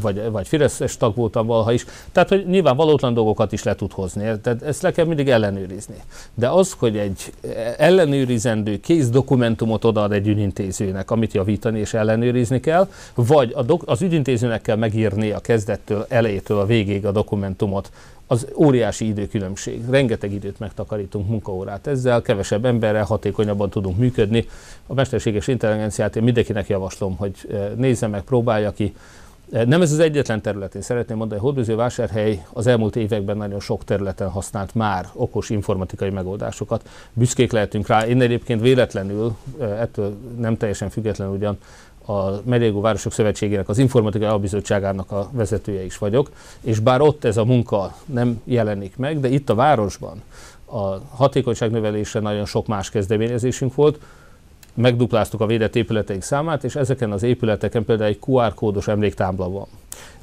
vagy, 0.00 0.30
vagy 0.30 0.48
Fideszes 0.48 0.96
tag 0.96 1.14
voltam 1.16 1.46
valaha 1.46 1.72
is. 1.72 1.86
Tehát, 2.12 2.28
hogy 2.28 2.46
nyilván 2.46 2.76
valótlan 2.76 3.14
dolgokat 3.14 3.52
is 3.52 3.62
le 3.62 3.74
tud 3.74 3.92
hozni. 3.92 4.22
Tehát 4.42 4.62
ezt 4.62 4.82
le 4.82 4.92
kell 4.92 5.04
mindig 5.04 5.28
ellenőrizni. 5.28 5.96
De 6.34 6.48
az, 6.48 6.74
hogy 6.78 6.96
egy 6.96 7.32
ellenőrizendő 7.78 8.80
kész 8.80 9.08
dokumentumot 9.08 9.84
odaad 9.84 10.12
egy 10.12 10.28
ügyintézőnek, 10.28 11.10
amit 11.10 11.32
javítani 11.32 11.78
és 11.78 11.94
ellenőrizni 11.94 12.60
kell, 12.60 12.88
vagy 13.14 13.52
a 13.54 13.62
dok- 13.62 13.88
az 13.88 14.02
ügyintézőnek 14.02 14.62
kell 14.62 14.76
megírni 14.76 15.30
a 15.30 15.38
kezdettől, 15.38 16.06
elejétől 16.08 16.58
a 16.58 16.66
végéig 16.66 17.06
a 17.06 17.12
dokumentumot, 17.12 17.90
az 18.26 18.46
óriási 18.56 19.06
időkülönbség. 19.06 19.84
Rengeteg 19.90 20.32
időt 20.32 20.58
megtakarítunk 20.58 21.28
munkaórát 21.28 21.86
ezzel, 21.86 22.22
kevesebb 22.22 22.64
emberrel 22.64 23.04
hatékonyabban 23.04 23.70
tudunk 23.70 23.98
működni. 23.98 24.46
A 24.86 24.94
mesterséges 24.94 25.48
intelligenciát 25.48 26.16
én 26.16 26.22
mindenkinek 26.22 26.68
javaslom, 26.68 27.16
hogy 27.16 27.32
nézze 27.76 28.06
meg, 28.06 28.22
próbálja 28.22 28.72
ki, 28.72 28.94
nem 29.62 29.82
ez 29.82 29.92
az 29.92 29.98
egyetlen 29.98 30.42
terület, 30.42 30.74
én 30.74 30.82
szeretném 30.82 31.16
mondani, 31.16 31.40
hogy 31.40 31.48
Hódműző 31.48 31.76
vásárhely 31.76 32.46
az 32.52 32.66
elmúlt 32.66 32.96
években 32.96 33.36
nagyon 33.36 33.60
sok 33.60 33.84
területen 33.84 34.28
használt 34.28 34.74
már 34.74 35.08
okos 35.12 35.50
informatikai 35.50 36.10
megoldásokat. 36.10 36.88
Büszkék 37.12 37.52
lehetünk 37.52 37.86
rá. 37.86 38.06
Én 38.06 38.20
egyébként 38.20 38.60
véletlenül, 38.60 39.36
ettől 39.58 40.16
nem 40.38 40.56
teljesen 40.56 40.90
függetlenül 40.90 41.34
ugyan, 41.34 41.58
a 42.06 42.40
Megyégó 42.44 42.80
Városok 42.80 43.12
Szövetségének 43.12 43.68
az 43.68 43.78
Informatikai 43.78 44.26
Albizottságának 44.26 45.10
a 45.10 45.28
vezetője 45.32 45.84
is 45.84 45.98
vagyok, 45.98 46.30
és 46.60 46.78
bár 46.78 47.00
ott 47.00 47.24
ez 47.24 47.36
a 47.36 47.44
munka 47.44 47.96
nem 48.06 48.40
jelenik 48.44 48.96
meg, 48.96 49.20
de 49.20 49.28
itt 49.28 49.50
a 49.50 49.54
városban 49.54 50.22
a 50.64 50.98
hatékonyság 51.16 51.70
növelése 51.70 52.20
nagyon 52.20 52.46
sok 52.46 52.66
más 52.66 52.90
kezdeményezésünk 52.90 53.74
volt, 53.74 53.98
megdupláztuk 54.74 55.40
a 55.40 55.46
védett 55.46 55.76
épületeink 55.76 56.22
számát, 56.22 56.64
és 56.64 56.76
ezeken 56.76 57.12
az 57.12 57.22
épületeken 57.22 57.84
például 57.84 58.08
egy 58.08 58.18
QR 58.26 58.54
kódos 58.54 58.88
emléktábla 58.88 59.50
van. 59.50 59.66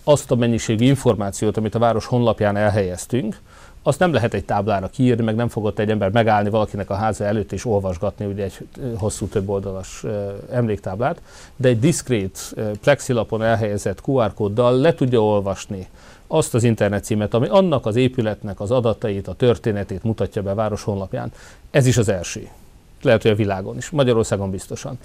Azt 0.04 0.32
a 0.32 0.36
mennyiségű 0.36 0.86
információt, 0.86 1.58
amit 1.58 1.76
a 1.76 1.80
város 1.80 2.06
honlapján 2.06 2.56
elhelyeztünk, 2.58 3.40
azt 3.84 4.00
nem 4.00 4.14
lehet 4.14 4.34
egy 4.34 4.46
táblára 4.46 4.88
kiírni, 4.88 5.24
meg 5.24 5.36
nem 5.36 5.48
fogott 5.48 5.80
egy 5.80 5.90
ember 5.90 6.12
megállni 6.12 6.50
valakinek 6.50 6.90
a 6.90 6.96
háza 6.96 7.24
előtt 7.24 7.52
és 7.52 7.66
olvasgatni 7.66 8.26
ugye 8.26 8.44
egy 8.44 8.68
hosszú 8.98 9.28
több 9.28 9.50
oldalas 9.50 10.04
emléktáblát, 10.52 11.22
de 11.56 11.68
egy 11.68 11.80
diszkrét 11.80 12.56
plexilapon 12.82 13.44
elhelyezett 13.44 14.02
QR 14.06 14.34
kóddal 14.34 14.78
le 14.78 14.94
tudja 14.94 15.24
olvasni 15.24 15.88
azt 16.28 16.54
az 16.54 16.64
internetcímet, 16.64 17.34
ami 17.34 17.48
annak 17.48 17.86
az 17.86 17.96
épületnek 17.96 18.60
az 18.60 18.72
adatait, 18.72 19.28
a 19.28 19.34
történetét 19.34 20.04
mutatja 20.04 20.42
be 20.42 20.52
a 20.52 20.56
város 20.56 20.84
honlapján. 20.84 21.32
Ez 21.72 21.86
is 21.86 21.98
az 21.98 22.10
első 22.10 22.48
lehet, 23.04 23.22
hogy 23.22 23.32
a 23.32 23.36
világon 23.36 23.78
is, 23.78 23.90
Magyarországon 23.90 24.52
biztosan. 24.52 24.98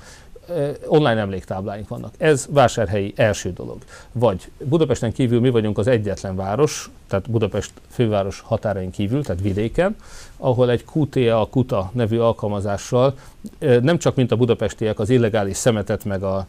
Online 0.87 1.21
emléktábláink 1.21 1.89
vannak. 1.89 2.15
Ez 2.19 2.47
vásárhelyi 2.51 3.13
első 3.17 3.53
dolog. 3.53 3.79
Vagy 4.13 4.51
Budapesten 4.65 5.13
kívül 5.13 5.41
mi 5.41 5.51
vagyunk 5.51 5.79
az 5.79 5.87
egyetlen 5.87 6.37
város, 6.37 6.91
tehát 7.09 7.31
Budapest 7.31 7.73
főváros 7.89 8.41
határain 8.41 8.91
kívül, 8.91 9.23
tehát 9.23 9.43
vidéken, 9.43 9.97
ahol 10.37 10.71
egy 10.71 10.85
QTA, 10.95 11.49
KUTA 11.51 11.91
nevű 11.95 12.19
alkalmazással 12.19 13.15
nem 13.59 13.99
csak 13.99 14.15
mint 14.15 14.33
a 14.33 14.37
budapestiek 14.37 14.99
az 14.99 15.11
illegális 15.11 15.57
szemetet 15.57 16.05
meg 16.05 16.23
a 16.23 16.47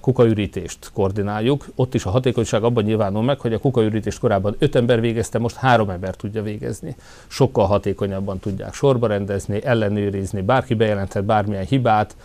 kukaürítést 0.00 0.90
koordináljuk. 0.92 1.66
Ott 1.74 1.94
is 1.94 2.04
a 2.04 2.10
hatékonyság 2.10 2.64
abban 2.64 2.84
nyilvánul 2.84 3.22
meg, 3.22 3.40
hogy 3.40 3.52
a 3.52 3.58
kukaürítést 3.58 4.18
korábban 4.18 4.56
öt 4.58 4.74
ember 4.74 5.00
végezte, 5.00 5.38
most 5.38 5.56
három 5.56 5.90
ember 5.90 6.16
tudja 6.16 6.42
végezni. 6.42 6.96
Sokkal 7.26 7.66
hatékonyabban 7.66 8.38
tudják 8.38 8.74
sorba 8.74 9.06
rendezni, 9.06 9.64
ellenőrizni, 9.64 10.40
bárki 10.40 10.74
bejelenthet 10.74 11.24
bármilyen 11.24 11.64
hibát, 11.64 12.16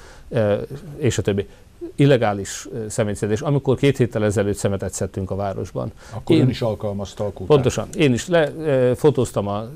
és 0.97 1.17
a 1.17 1.21
többi 1.21 1.47
illegális 1.95 2.67
szemétszedés, 2.87 3.41
amikor 3.41 3.77
két 3.77 3.97
héttel 3.97 4.23
ezelőtt 4.23 4.55
szemetet 4.55 4.93
szedtünk 4.93 5.31
a 5.31 5.35
városban. 5.35 5.91
Akkor 6.13 6.35
én, 6.35 6.41
ön 6.41 6.49
is 6.49 6.61
alkalmazta 6.61 7.23
a 7.25 7.31
kutát. 7.31 7.47
Pontosan. 7.47 7.87
Én 7.97 8.13
is 8.13 8.27
lefotóztam 8.27 9.47
a 9.47 9.69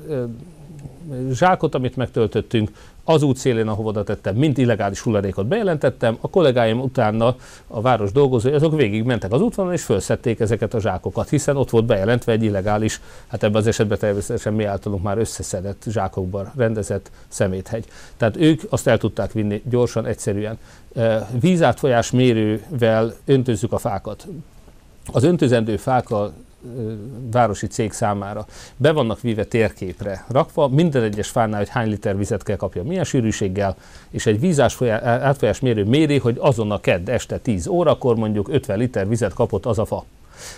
zsákot, 1.32 1.74
amit 1.74 1.96
megtöltöttünk, 1.96 2.70
az 3.04 3.22
út 3.22 3.36
szélén, 3.36 3.68
ahova 3.68 3.88
oda 3.88 4.04
tettem, 4.04 4.34
mint 4.36 4.58
illegális 4.58 5.00
hulladékot 5.00 5.46
bejelentettem, 5.46 6.16
a 6.20 6.30
kollégáim 6.30 6.80
utána 6.80 7.36
a 7.66 7.80
város 7.80 8.12
dolgozói, 8.12 8.52
azok 8.52 8.76
végig 8.76 9.04
mentek 9.04 9.32
az 9.32 9.40
útvonalon 9.40 9.76
és 9.76 9.82
felszették 9.82 10.40
ezeket 10.40 10.74
a 10.74 10.80
zsákokat, 10.80 11.28
hiszen 11.28 11.56
ott 11.56 11.70
volt 11.70 11.84
bejelentve 11.84 12.32
egy 12.32 12.42
illegális, 12.42 13.00
hát 13.26 13.42
ebben 13.42 13.60
az 13.60 13.66
esetben 13.66 13.98
természetesen 13.98 14.54
mi 14.54 14.64
általunk 14.64 15.02
már 15.02 15.18
összeszedett 15.18 15.84
zsákokban 15.88 16.52
rendezett 16.56 17.10
szeméthegy. 17.28 17.84
Tehát 18.16 18.36
ők 18.36 18.60
azt 18.68 18.86
el 18.86 18.98
tudták 18.98 19.32
vinni 19.32 19.62
gyorsan, 19.64 20.06
egyszerűen. 20.06 20.58
Vízátfolyás 21.40 22.10
mérővel 22.10 23.14
öntözzük 23.24 23.72
a 23.72 23.78
fákat. 23.78 24.26
Az 25.12 25.24
öntözendő 25.24 25.76
fák 25.76 26.10
a 26.10 26.32
városi 27.30 27.66
cég 27.66 27.92
számára 27.92 28.46
be 28.76 28.92
vannak 28.92 29.20
víve 29.20 29.44
térképre 29.44 30.24
rakva, 30.28 30.68
minden 30.68 31.02
egyes 31.02 31.28
fánál, 31.28 31.58
hogy 31.58 31.68
hány 31.68 31.88
liter 31.88 32.16
vizet 32.16 32.42
kell 32.42 32.56
kapja, 32.56 32.82
milyen 32.82 33.04
sűrűséggel, 33.04 33.76
és 34.10 34.26
egy 34.26 34.40
vízás 34.40 34.82
átfolyás 35.02 35.60
mérő 35.60 35.84
méri, 35.84 36.18
hogy 36.18 36.36
azon 36.40 36.70
a 36.70 36.80
kedd 36.80 37.10
este 37.10 37.38
10 37.38 37.66
órakor 37.66 38.16
mondjuk 38.16 38.48
50 38.48 38.78
liter 38.78 39.08
vizet 39.08 39.34
kapott 39.34 39.66
az 39.66 39.78
a 39.78 39.84
fa. 39.84 40.04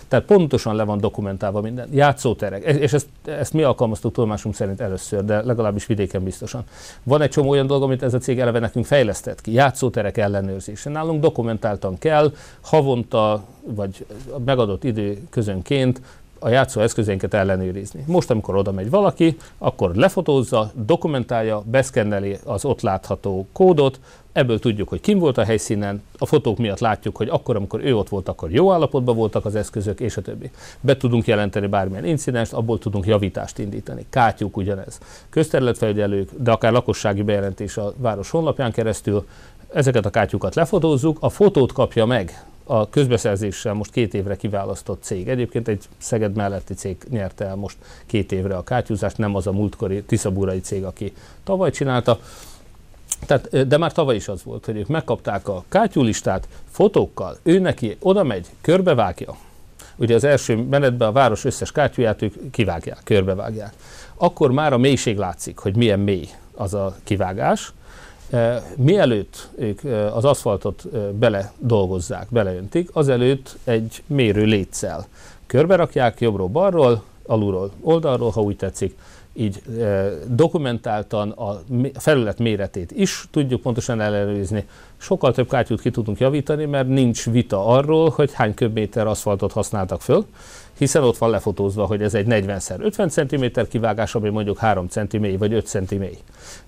Tehát 0.08 0.24
pontosan 0.24 0.76
le 0.76 0.84
van 0.84 0.98
dokumentálva 0.98 1.60
minden. 1.60 1.88
Játszóterek, 1.92 2.64
és 2.64 2.92
ezt, 2.92 3.06
ezt 3.24 3.52
mi 3.52 3.62
alkalmaztuk 3.62 4.12
tudomásunk 4.12 4.54
szerint 4.54 4.80
először, 4.80 5.24
de 5.24 5.42
legalábbis 5.42 5.86
vidéken 5.86 6.24
biztosan. 6.24 6.64
Van 7.02 7.20
egy 7.20 7.30
csomó 7.30 7.48
olyan 7.48 7.66
dolog, 7.66 7.82
amit 7.82 8.02
ez 8.02 8.14
a 8.14 8.18
cég 8.18 8.40
eleve 8.40 8.58
nekünk 8.58 8.84
fejlesztett 8.84 9.40
ki. 9.40 9.52
Játszóterek 9.52 10.16
ellenőrzése. 10.16 10.90
Nálunk 10.90 11.20
dokumentáltan 11.20 11.98
kell, 11.98 12.32
havonta 12.60 13.44
vagy 13.62 14.06
megadott 14.44 14.84
idő 14.84 15.18
közönként 15.30 16.00
a 16.44 16.48
játszó 16.48 16.80
eszközénket 16.80 17.34
ellenőrizni. 17.34 18.04
Most, 18.06 18.30
amikor 18.30 18.56
oda 18.56 18.72
megy 18.72 18.90
valaki, 18.90 19.36
akkor 19.58 19.94
lefotózza, 19.94 20.70
dokumentálja, 20.74 21.62
beszkenneli 21.70 22.36
az 22.44 22.64
ott 22.64 22.80
látható 22.80 23.46
kódot, 23.52 24.00
ebből 24.32 24.58
tudjuk, 24.58 24.88
hogy 24.88 25.00
kim 25.00 25.18
volt 25.18 25.38
a 25.38 25.44
helyszínen, 25.44 26.02
a 26.18 26.26
fotók 26.26 26.58
miatt 26.58 26.78
látjuk, 26.78 27.16
hogy 27.16 27.28
akkor, 27.28 27.56
amikor 27.56 27.84
ő 27.84 27.96
ott 27.96 28.08
volt, 28.08 28.28
akkor 28.28 28.50
jó 28.50 28.72
állapotban 28.72 29.16
voltak 29.16 29.44
az 29.44 29.54
eszközök, 29.54 30.00
és 30.00 30.16
a 30.16 30.22
többi. 30.22 30.50
Be 30.80 30.96
tudunk 30.96 31.26
jelenteni 31.26 31.66
bármilyen 31.66 32.04
incidenst, 32.04 32.52
abból 32.52 32.78
tudunk 32.78 33.06
javítást 33.06 33.58
indítani. 33.58 34.06
Kátyúk 34.10 34.56
ugyanez. 34.56 34.98
Közterületfelügyelők, 35.30 36.30
de 36.38 36.50
akár 36.50 36.72
lakossági 36.72 37.22
bejelentés 37.22 37.76
a 37.76 37.92
város 37.96 38.30
honlapján 38.30 38.72
keresztül, 38.72 39.26
ezeket 39.72 40.06
a 40.06 40.10
kátyúkat 40.10 40.54
lefotózzuk, 40.54 41.16
a 41.20 41.28
fotót 41.28 41.72
kapja 41.72 42.04
meg 42.06 42.44
a 42.64 42.88
közbeszerzéssel 42.88 43.74
most 43.74 43.90
két 43.90 44.14
évre 44.14 44.36
kiválasztott 44.36 45.02
cég. 45.02 45.28
Egyébként 45.28 45.68
egy 45.68 45.84
Szeged 45.98 46.36
melletti 46.36 46.74
cég 46.74 46.96
nyerte 47.08 47.44
el 47.44 47.56
most 47.56 47.76
két 48.06 48.32
évre 48.32 48.56
a 48.56 48.62
kátyúzást, 48.62 49.18
nem 49.18 49.34
az 49.34 49.46
a 49.46 49.52
múltkori 49.52 50.02
Tiszabúrai 50.02 50.60
cég, 50.60 50.84
aki 50.84 51.12
tavaly 51.44 51.70
csinálta. 51.70 52.18
Tehát, 53.26 53.68
de 53.68 53.78
már 53.78 53.92
tavaly 53.92 54.14
is 54.14 54.28
az 54.28 54.44
volt, 54.44 54.64
hogy 54.64 54.76
ők 54.76 54.86
megkapták 54.86 55.48
a 55.48 55.64
kátyúlistát 55.68 56.48
fotókkal, 56.70 57.36
ő 57.42 57.58
neki 57.58 57.96
oda 58.00 58.22
megy, 58.22 58.46
körbevágja. 58.60 59.36
Ugye 59.96 60.14
az 60.14 60.24
első 60.24 60.56
menetben 60.56 61.08
a 61.08 61.12
város 61.12 61.44
összes 61.44 61.72
kátyúját 61.72 62.22
ők 62.22 62.50
kivágják, 62.50 63.00
körbevágják. 63.04 63.72
Akkor 64.14 64.50
már 64.50 64.72
a 64.72 64.78
mélység 64.78 65.16
látszik, 65.16 65.58
hogy 65.58 65.76
milyen 65.76 66.00
mély 66.00 66.28
az 66.54 66.74
a 66.74 66.96
kivágás, 67.04 67.72
Mielőtt 68.76 69.48
ők 69.56 69.80
az 70.14 70.24
aszfaltot 70.24 70.88
bele 71.18 71.52
dolgozzák, 71.58 72.26
beleöntik, 72.30 72.88
azelőtt 72.92 73.56
egy 73.64 74.02
mérő 74.06 74.44
létszel. 74.44 75.06
Körberakják 75.46 76.20
jobbról-balról, 76.20 77.02
alulról, 77.26 77.70
oldalról, 77.80 78.30
ha 78.30 78.40
úgy 78.40 78.56
tetszik, 78.56 78.96
így 79.32 79.62
dokumentáltan 80.26 81.30
a 81.30 81.60
felület 81.94 82.38
méretét 82.38 82.92
is 82.92 83.24
tudjuk 83.30 83.60
pontosan 83.60 84.00
ellenőrizni. 84.00 84.66
Sokkal 84.96 85.32
több 85.32 85.48
kátyút 85.48 85.80
ki 85.80 85.90
tudunk 85.90 86.18
javítani, 86.18 86.64
mert 86.64 86.88
nincs 86.88 87.30
vita 87.30 87.66
arról, 87.66 88.10
hogy 88.10 88.32
hány 88.32 88.54
köbméter 88.54 89.06
aszfaltot 89.06 89.52
használtak 89.52 90.00
föl, 90.00 90.26
hiszen 90.78 91.02
ott 91.02 91.18
van 91.18 91.30
lefotózva, 91.30 91.86
hogy 91.86 92.02
ez 92.02 92.14
egy 92.14 92.26
40x50 92.28 93.08
cm 93.54 93.68
kivágás, 93.70 94.14
ami 94.14 94.28
mondjuk 94.28 94.58
3 94.58 94.88
cm 94.88 95.38
vagy 95.38 95.52
5 95.52 95.66
cm. 95.66 96.02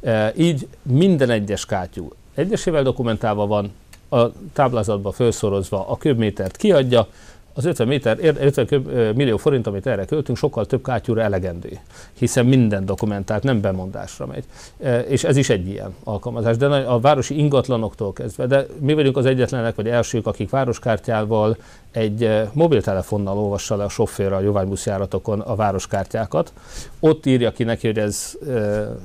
E, 0.01 0.33
így 0.37 0.69
minden 0.83 1.31
egyes 1.31 1.67
kátyú 1.67 2.13
egyesével 2.35 2.83
dokumentálva 2.83 3.47
van, 3.47 3.73
a 4.09 4.27
táblázatba 4.53 5.13
felszorozva 5.13 5.89
a 5.89 5.97
köbmétert 5.97 6.57
kiadja, 6.57 7.09
az 7.57 7.65
50, 7.65 7.87
méter, 7.87 8.19
50 8.41 9.15
millió 9.15 9.37
forint, 9.37 9.67
amit 9.67 9.87
erre 9.87 10.05
költünk, 10.05 10.39
sokkal 10.39 10.67
több 10.67 10.83
kátyúra 10.83 11.23
elegendő, 11.23 11.79
hiszen 12.19 12.47
minden 12.47 12.85
dokumentált, 12.85 13.43
nem 13.43 13.61
bemondásra 13.61 14.27
megy. 14.27 14.45
És 15.09 15.25
ez 15.25 15.37
is 15.37 15.51
egy 15.51 15.69
ilyen 15.69 15.95
alkalmazás. 16.05 16.57
De 16.57 16.67
a 16.67 17.01
városi 17.01 17.39
ingatlanoktól 17.39 18.13
kezdve, 18.13 18.47
de 18.47 18.67
mi 18.81 18.95
vagyunk 18.95 19.17
az 19.17 19.27
egyetlenek, 19.27 19.75
vagy 19.75 19.89
elsők, 19.89 20.27
akik 20.27 20.51
városkártyával 20.51 21.57
egy 21.97 22.49
mobiltelefonnal 22.53 23.39
olvassa 23.39 23.77
le 23.77 23.85
a 23.85 23.89
sofőr 23.89 24.33
a 24.33 24.41
jogánybuszjáratokon 24.41 25.41
a 25.41 25.55
városkártyákat. 25.55 26.53
Ott 27.01 27.27
írja 27.27 27.53
ki 27.53 27.65
neki, 27.65 27.87
hogy 27.87 27.99
ez 27.99 28.33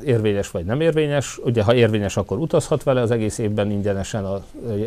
érvényes 0.05 0.51
vagy 0.51 0.65
nem 0.65 0.81
érvényes. 0.81 1.39
Ugye, 1.43 1.63
ha 1.63 1.73
érvényes, 1.73 2.17
akkor 2.17 2.37
utazhat 2.37 2.83
vele 2.83 3.01
az 3.01 3.11
egész 3.11 3.37
évben 3.37 3.71
ingyenesen 3.71 4.25
a 4.25 4.41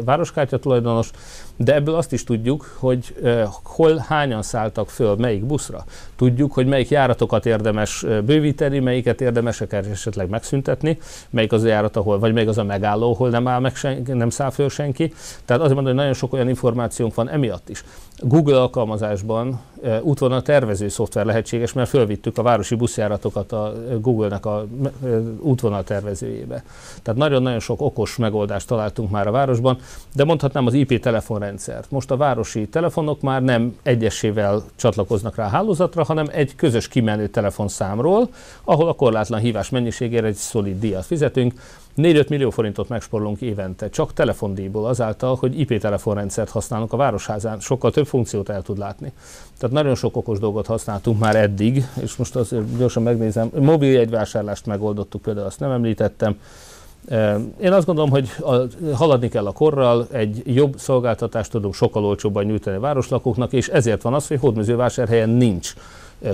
városkártya 0.05 0.59
tulajdonos, 0.59 1.11
de 1.57 1.75
ebből 1.75 1.95
azt 1.95 2.13
is 2.13 2.25
tudjuk, 2.25 2.77
hogy 2.79 3.15
hol 3.63 4.05
hányan 4.09 4.43
szálltak 4.43 4.91
föl, 4.91 5.17
melyik 5.17 5.45
buszra. 5.45 5.85
Tudjuk, 6.17 6.53
hogy 6.53 6.67
melyik 6.67 6.89
járatokat 6.89 7.47
érdemes 7.47 8.05
bővíteni, 8.25 8.79
melyiket 8.79 9.21
érdemes 9.21 9.61
esetleg 9.61 10.29
megszüntetni, 10.29 10.99
melyik 11.31 11.53
az 11.53 11.63
a 11.63 11.67
járat, 11.67 11.97
ahol, 11.97 12.19
vagy 12.19 12.33
melyik 12.33 12.49
az 12.49 12.59
a 12.59 12.65
megálló, 12.65 13.13
ahol 13.13 13.29
nem 13.29 13.49
áll 13.49 13.61
meg 13.61 13.77
senki, 13.77 14.13
nem 14.13 14.31
száll 14.31 14.51
föl 14.51 14.69
senki. 14.69 15.13
Tehát 15.45 15.63
azért 15.63 15.75
mondom, 15.75 15.93
hogy 15.93 15.95
nagyon 15.95 16.15
sok 16.15 16.33
olyan 16.33 16.49
információnk 16.49 17.15
van 17.15 17.29
emiatt 17.29 17.69
is. 17.69 17.85
Google 18.19 18.61
alkalmazásban 18.61 19.61
e, 19.83 20.03
útvonal 20.03 20.43
tervező 20.43 20.89
szoftver 20.89 21.25
lehetséges, 21.25 21.73
mert 21.73 21.89
fölvittük 21.89 22.39
a 22.39 22.43
városi 22.43 22.75
buszjáratokat 22.75 23.53
a 23.53 23.73
Google-nek 24.01 24.47
a 24.47 24.67
e, 25.05 25.07
útvonal 25.41 25.85
tervezőjébe. 25.85 26.65
Tehát 27.03 27.21
nagyon-nagyon 27.21 27.61
sok 27.61 27.81
okos 27.81 28.17
megoldást 28.17 28.67
találtunk 28.67 29.11
már 29.11 29.27
a 29.27 29.31
városban, 29.31 29.79
de 30.15 30.25
mondhatnám 30.25 30.67
az 30.67 30.75
IP 30.75 31.01
telefonrendszert. 31.01 31.91
Most 31.91 32.11
a 32.11 32.17
városi 32.17 32.69
telefonok 32.69 33.21
már 33.21 33.43
nem 33.43 33.77
egyesével 33.83 34.63
csatlakoznak 34.77 35.37
rá 35.37 35.45
a 35.45 35.49
hálózatra, 35.49 36.05
hanem 36.05 36.27
egy 36.31 36.55
közös 36.57 36.89
kimenő 36.89 37.27
telefonszámról, 37.27 38.29
ahol 38.65 38.89
a 38.89 38.93
korlátlan 38.93 39.41
hívás 39.41 39.71
mennyiségére 39.71 40.27
egy 40.27 40.35
szolid 40.35 40.79
díjat 40.79 41.05
fizetünk, 41.05 41.53
4-5 41.97 42.29
millió 42.29 42.51
forintot 42.51 42.89
megsporolunk 42.89 43.41
évente, 43.41 43.89
csak 43.89 44.13
telefondíjból 44.13 44.87
azáltal, 44.87 45.35
hogy 45.35 45.61
IP 45.61 45.81
telefonrendszert 45.81 46.51
használunk 46.51 46.93
a 46.93 46.97
városházán, 46.97 47.61
sokkal 47.61 47.91
több 47.91 48.07
funkciót 48.07 48.49
el 48.49 48.63
tud 48.63 48.79
látni. 48.79 49.13
Tehát 49.59 49.75
nagyon 49.75 49.95
sok 49.95 50.17
okos 50.17 50.39
dolgot 50.39 50.67
használtunk 50.67 51.19
már 51.19 51.37
eddig, 51.37 51.85
és 52.03 52.17
most 52.17 52.37
azért 52.37 52.77
gyorsan 52.77 53.03
megnézem, 53.03 53.51
mobil 53.61 53.91
jegyvásárlást 53.91 54.67
megoldottuk, 54.67 55.23
például 55.23 55.47
azt 55.47 55.61
nem 55.61 55.71
említettem, 55.71 56.37
én 57.61 57.73
azt 57.73 57.87
gondolom, 57.87 58.11
hogy 58.11 58.29
haladni 58.95 59.29
kell 59.29 59.47
a 59.47 59.53
korral, 59.53 60.07
egy 60.13 60.43
jobb 60.45 60.79
szolgáltatást 60.79 61.51
tudunk 61.51 61.75
sokkal 61.75 62.05
olcsóbban 62.05 62.45
nyújtani 62.45 62.77
a 62.77 62.81
városlakóknak, 62.81 63.53
és 63.53 63.69
ezért 63.69 64.03
van 64.03 64.15
az, 64.15 64.27
hogy 64.27 64.41
hódmezővásárhelyen 64.41 65.29
nincs 65.29 65.75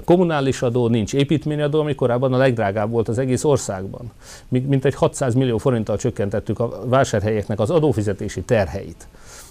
kommunális 0.05 0.62
adó, 0.62 0.88
nincs 0.88 1.14
építményadó, 1.14 1.81
ami 1.81 1.94
korábban 1.94 2.33
a 2.33 2.37
legdrágább 2.37 2.90
volt 2.90 3.09
az 3.09 3.18
egész 3.18 3.44
országban. 3.44 4.11
Mint 4.48 4.85
egy 4.85 4.94
600 4.94 5.35
millió 5.35 5.59
forinttal 5.59 5.96
csökkentettük 5.96 6.61
a 6.61 6.81
vásárhelyeknek 6.85 7.61
az 7.61 7.70
adófizetési 7.70 8.42
terheit. 8.42 9.09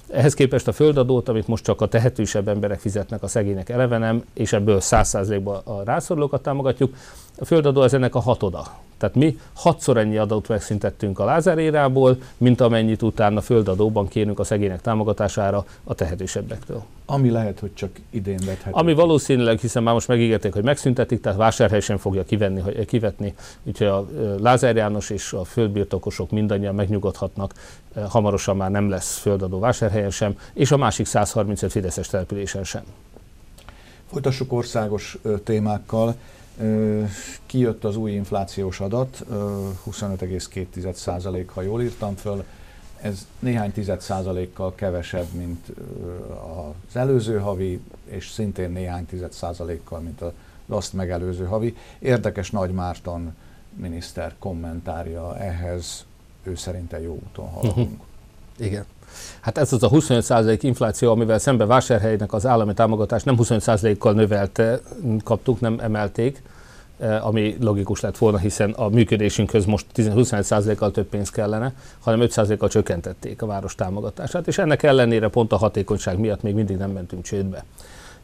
Ehhez 0.10 0.34
képest 0.34 0.68
a 0.68 0.72
földadót, 0.72 1.30
amit 1.30 1.48
most 1.48 1.64
csak 1.64 1.82
a 1.82 1.88
tehetősebb 1.88 2.48
emberek 2.48 2.80
fizetnek, 2.80 3.24
a 3.24 3.28
szegények 3.28 3.70
eleve 3.70 3.98
nem, 3.98 4.24
és 4.34 4.54
ebből 4.54 4.78
100%-ban 4.82 5.62
a 5.64 5.84
rászorulókat 5.84 6.42
támogatjuk, 6.42 6.96
a 7.38 7.46
földadó 7.46 7.84
ez 7.84 7.94
ennek 7.94 8.16
a 8.16 8.20
hatoda. 8.20 8.64
Tehát 9.00 9.16
mi 9.16 9.40
hatszor 9.54 9.98
ennyi 9.98 10.18
adót 10.18 10.48
megszüntettünk 10.48 11.20
a 11.20 11.26
lázárérából, 11.26 12.18
mint 12.38 12.62
amennyit 12.62 13.02
utána 13.02 13.42
földadóban 13.42 14.08
kérünk 14.08 14.40
a 14.40 14.44
szegények 14.44 14.82
támogatására 14.82 15.66
a 15.84 15.94
tehetősebbektől. 15.94 16.84
Ami 17.06 17.30
lehet, 17.30 17.60
hogy 17.60 17.74
csak 17.74 17.90
idén 18.10 18.40
vethető. 18.46 18.72
Ami 18.72 18.94
valószínűleg, 18.94 19.60
hiszen 19.60 19.84
már 19.84 19.94
most 19.94 20.08
megígérték, 20.08 20.54
hogy 20.54 20.64
megszüntetik, 20.64 21.22
tehát 21.22 21.38
vásárhely 21.38 21.80
sem 21.80 21.98
fogja 21.98 22.24
kivenni, 22.24 22.60
hogy, 22.60 22.86
kivetni, 22.86 23.36
úgyhogy 23.64 23.88
a 23.88 24.08
Lázár 24.40 24.76
János 24.76 25.10
és 25.10 25.34
a 25.34 25.44
földbirtokosok 25.44 26.32
mindannyian 26.32 26.76
megnyugodhatnak, 26.76 27.54
hamarosan 28.10 28.58
már 28.58 28.72
nem 28.72 28.90
lesz 28.90 29.18
földadó 29.18 29.60
vásárhelyen 29.60 30.10
sem, 30.10 30.38
és 30.54 30.72
a 30.72 30.78
másik 30.78 31.06
135 31.06 31.72
Fideszes 31.72 32.08
településen 32.08 32.64
sem. 32.64 32.84
Folytassuk 34.12 34.54
országos 34.54 35.18
témákkal. 35.44 36.16
Kijött 37.46 37.84
az 37.84 37.96
új 37.96 38.12
inflációs 38.12 38.80
adat, 38.80 39.26
25,2% 39.30 41.46
ha 41.54 41.62
jól 41.62 41.82
írtam 41.82 42.16
föl, 42.16 42.44
ez 43.02 43.28
néhány 43.40 43.72
tized 43.72 44.02
százalékkal 44.02 44.76
kevesebb, 44.76 45.28
mint 45.32 45.72
az 46.90 46.96
előző 46.96 47.40
havi, 47.40 47.82
és 48.06 48.30
szintén 48.30 48.72
néhány 48.72 49.06
tized 49.06 49.32
százalékkal, 49.32 50.00
mint 50.00 50.22
az 50.22 50.32
azt 50.70 50.94
megelőző 50.94 51.46
havi. 51.46 51.76
Érdekes 52.00 52.52
Nagy 52.52 52.72
Márton 52.72 53.36
miniszter 53.76 54.36
kommentárja 54.40 55.38
ehhez, 55.38 56.06
ő 56.44 56.56
szerinte 56.56 57.02
jó 57.02 57.14
úton 57.14 57.50
haladunk. 57.50 57.78
Uh-huh. 57.78 58.06
Igen. 58.68 58.86
Hát 59.40 59.58
ez 59.58 59.74
az 59.74 59.84
a 59.84 59.90
25% 59.90 60.60
infláció, 60.62 61.12
amivel 61.12 61.40
szemben 61.40 61.68
vásárhelynek 61.68 62.34
az 62.34 62.46
állami 62.46 62.74
támogatást 62.74 63.26
nem 63.26 63.36
25%-kal 63.40 64.14
növelte, 64.14 64.80
kaptuk, 65.24 65.60
nem 65.60 65.78
emelték, 65.82 66.42
eh, 67.00 67.28
ami 67.28 67.58
logikus 67.60 68.00
lett 68.00 68.18
volna, 68.18 68.38
hiszen 68.38 68.72
a 68.72 68.90
működésünkhöz 68.90 69.66
most 69.66 69.86
25%-kal 69.96 70.92
több 70.92 71.08
pénz 71.08 71.30
kellene, 71.30 71.74
hanem 72.00 72.20
5%-kal 72.20 72.70
csökkentették 72.70 73.42
a 73.42 73.46
város 73.46 73.76
támogatását, 73.76 74.48
és 74.48 74.58
ennek 74.58 74.84
ellenére 74.84 75.28
pont 75.28 75.52
a 75.52 75.58
hatékonyság 75.58 76.18
miatt 76.18 76.42
még 76.42 76.54
mindig 76.54 76.78
nem 76.78 76.92
mentünk 76.92 77.24
csődbe. 77.24 77.64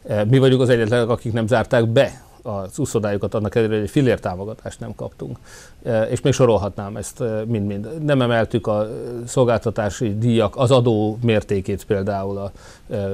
Eh, 0.06 0.24
mi 0.24 0.38
vagyunk 0.38 0.60
az 0.60 0.68
egyetlenek, 0.68 1.08
akik 1.08 1.32
nem 1.32 1.46
zárták 1.46 1.88
be 1.88 2.25
az 2.46 2.78
úszodájukat 2.78 3.34
annak 3.34 3.54
ellenére, 3.54 3.78
hogy 3.78 3.86
egy 3.86 3.92
fillér 3.92 4.20
támogatást 4.20 4.80
nem 4.80 4.94
kaptunk. 4.94 5.38
E, 5.84 6.02
és 6.02 6.20
még 6.20 6.32
sorolhatnám 6.32 6.96
ezt 6.96 7.20
e, 7.20 7.44
mind-mind. 7.46 8.02
Nem 8.02 8.22
emeltük 8.22 8.66
a 8.66 8.88
szolgáltatási 9.26 10.18
díjak, 10.18 10.56
az 10.56 10.70
adó 10.70 11.18
mértékét 11.22 11.84
például 11.84 12.36
a 12.38 12.52
e, 12.90 13.08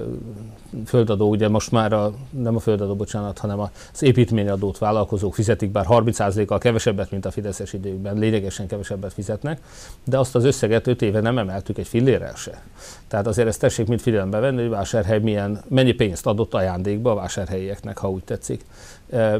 földadó, 0.86 1.28
ugye 1.28 1.48
most 1.48 1.70
már 1.70 1.92
a, 1.92 2.12
nem 2.30 2.56
a 2.56 2.58
földadó, 2.58 2.94
bocsánat, 2.94 3.38
hanem 3.38 3.60
az 3.60 4.02
építményadót 4.02 4.78
vállalkozók 4.78 5.34
fizetik, 5.34 5.70
bár 5.70 5.86
30%-kal 5.88 6.58
kevesebbet, 6.58 7.10
mint 7.10 7.24
a 7.24 7.30
Fideszes 7.30 7.72
időkben, 7.72 8.18
lényegesen 8.18 8.66
kevesebbet 8.66 9.12
fizetnek, 9.12 9.60
de 10.04 10.18
azt 10.18 10.34
az 10.34 10.44
összeget 10.44 10.86
5 10.86 11.02
éve 11.02 11.20
nem 11.20 11.38
emeltük 11.38 11.78
egy 11.78 11.88
fillérrel 11.88 12.34
se. 12.34 12.62
Tehát 13.08 13.26
azért 13.26 13.48
ezt 13.48 13.60
tessék 13.60 13.86
mind 13.86 14.00
figyelembe 14.00 14.38
venni, 14.38 14.60
hogy 14.60 14.70
vásárhely 14.70 15.18
milyen, 15.18 15.62
mennyi 15.68 15.92
pénzt 15.92 16.26
adott 16.26 16.54
ajándékba 16.54 17.10
a 17.10 17.14
vásárhelyieknek, 17.14 17.98
ha 17.98 18.10
úgy 18.10 18.24
tetszik. 18.24 18.64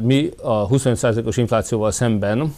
Mi 0.01 0.29
a 0.41 0.67
25%-os 0.67 1.37
inflációval 1.37 1.91
szemben 1.91 2.55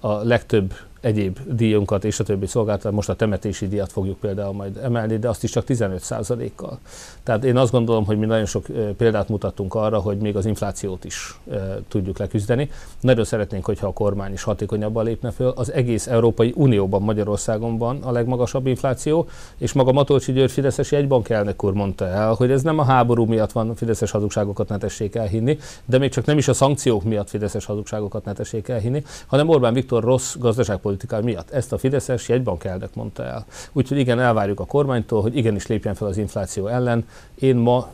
a 0.00 0.12
legtöbb 0.12 0.74
egyéb 1.00 1.38
díjunkat 1.50 2.04
és 2.04 2.20
a 2.20 2.24
többi 2.24 2.46
szolgáltat, 2.46 2.92
most 2.92 3.08
a 3.08 3.14
temetési 3.14 3.68
díjat 3.68 3.92
fogjuk 3.92 4.18
például 4.18 4.52
majd 4.52 4.76
emelni, 4.76 5.18
de 5.18 5.28
azt 5.28 5.42
is 5.42 5.50
csak 5.50 5.64
15%-kal. 5.68 6.78
Tehát 7.22 7.44
én 7.44 7.56
azt 7.56 7.72
gondolom, 7.72 8.04
hogy 8.04 8.18
mi 8.18 8.26
nagyon 8.26 8.46
sok 8.46 8.66
példát 8.96 9.28
mutattunk 9.28 9.74
arra, 9.74 9.98
hogy 9.98 10.18
még 10.18 10.36
az 10.36 10.46
inflációt 10.46 11.04
is 11.04 11.40
tudjuk 11.88 12.18
leküzdeni. 12.18 12.70
Nagyon 13.00 13.24
szeretnénk, 13.24 13.64
hogyha 13.64 13.86
a 13.86 13.92
kormány 13.92 14.32
is 14.32 14.42
hatékonyabban 14.42 15.04
lépne 15.04 15.30
föl. 15.30 15.52
Az 15.56 15.72
egész 15.72 16.06
Európai 16.06 16.52
Unióban, 16.56 17.02
Magyarországon 17.02 17.78
van 17.78 18.02
a 18.02 18.12
legmagasabb 18.12 18.66
infláció, 18.66 19.28
és 19.58 19.72
maga 19.72 19.92
Matolcsi 19.92 20.32
György 20.32 20.50
Fideszes 20.50 20.92
elnök 21.28 21.64
úr 21.64 21.72
mondta 21.72 22.06
el, 22.06 22.32
hogy 22.32 22.50
ez 22.50 22.62
nem 22.62 22.78
a 22.78 22.84
háború 22.84 23.24
miatt 23.24 23.52
van, 23.52 23.74
Fideszes 23.74 24.10
hazugságokat 24.10 24.68
ne 24.68 24.78
tessék 24.78 25.14
elhinni, 25.14 25.58
de 25.84 25.98
még 25.98 26.10
csak 26.10 26.24
nem 26.24 26.38
is 26.38 26.48
a 26.48 26.52
szankciók 26.52 27.04
miatt 27.04 27.28
Fideszes 27.28 27.64
hazugságokat 27.64 28.24
ne 28.24 28.32
tessék 28.32 28.68
elhinni, 28.68 29.02
hanem 29.26 29.48
Orbán 29.48 29.74
Viktor 29.74 30.04
rossz 30.04 30.36
gazdaság 30.36 30.78
politikai 30.88 31.22
miatt. 31.22 31.50
Ezt 31.50 31.72
a 31.72 31.78
Fideszes 31.78 32.28
jegybank 32.28 32.64
elnök 32.64 32.94
mondta 32.94 33.24
el. 33.24 33.44
Úgyhogy 33.72 33.98
igen, 33.98 34.20
elvárjuk 34.20 34.60
a 34.60 34.64
kormánytól, 34.64 35.22
hogy 35.22 35.36
igenis 35.36 35.66
lépjen 35.66 35.94
fel 35.94 36.08
az 36.08 36.16
infláció 36.16 36.66
ellen. 36.66 37.06
Én 37.34 37.56
ma 37.56 37.88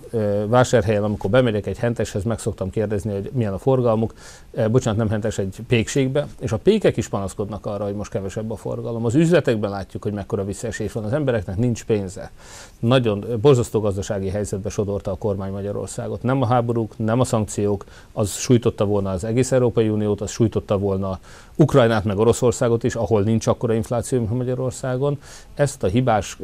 vásárhelyen, 0.46 1.02
amikor 1.02 1.30
bemegyek 1.30 1.66
egy 1.66 1.78
henteshez, 1.78 2.22
meg 2.22 2.38
szoktam 2.38 2.70
kérdezni, 2.70 3.12
hogy 3.12 3.30
milyen 3.32 3.52
a 3.52 3.58
forgalmuk. 3.58 4.14
Bocsánat, 4.70 4.98
nem 4.98 5.08
hentes, 5.08 5.38
egy 5.38 5.56
pékségbe, 5.68 6.26
és 6.40 6.52
a 6.52 6.58
pékek 6.58 6.96
is 6.96 7.08
panaszkodnak 7.08 7.66
arra, 7.66 7.84
hogy 7.84 7.94
most 7.94 8.10
kevesebb 8.10 8.50
a 8.50 8.56
forgalom. 8.56 9.04
Az 9.04 9.14
üzletekben 9.14 9.70
látjuk, 9.70 10.02
hogy 10.02 10.12
mekkora 10.12 10.44
visszaesés 10.44 10.92
van. 10.92 11.04
Az 11.04 11.12
embereknek 11.12 11.56
nincs 11.56 11.84
pénze. 11.84 12.30
Nagyon 12.78 13.24
borzasztó 13.40 13.80
gazdasági 13.80 14.28
helyzetbe 14.28 14.68
sodorta 14.68 15.10
a 15.10 15.14
kormány 15.14 15.52
Magyarországot. 15.52 16.22
Nem 16.22 16.42
a 16.42 16.46
háborúk, 16.46 16.98
nem 16.98 17.20
a 17.20 17.24
szankciók, 17.24 17.84
az 18.12 18.30
sújtotta 18.30 18.84
volna 18.84 19.10
az 19.10 19.24
egész 19.24 19.52
Európai 19.52 19.88
Uniót, 19.88 20.20
az 20.20 20.30
sújtotta 20.30 20.78
volna 20.78 21.18
Ukrajnát 21.56 22.04
meg 22.04 22.18
Oroszországot 22.18 22.83
is, 22.84 22.94
ahol 22.94 23.22
nincs 23.22 23.46
akkora 23.46 23.74
infláció, 23.74 24.18
mint 24.18 24.30
Magyarországon. 24.32 25.18
Ezt 25.54 25.82
a 25.82 25.86
hibás 25.86 26.38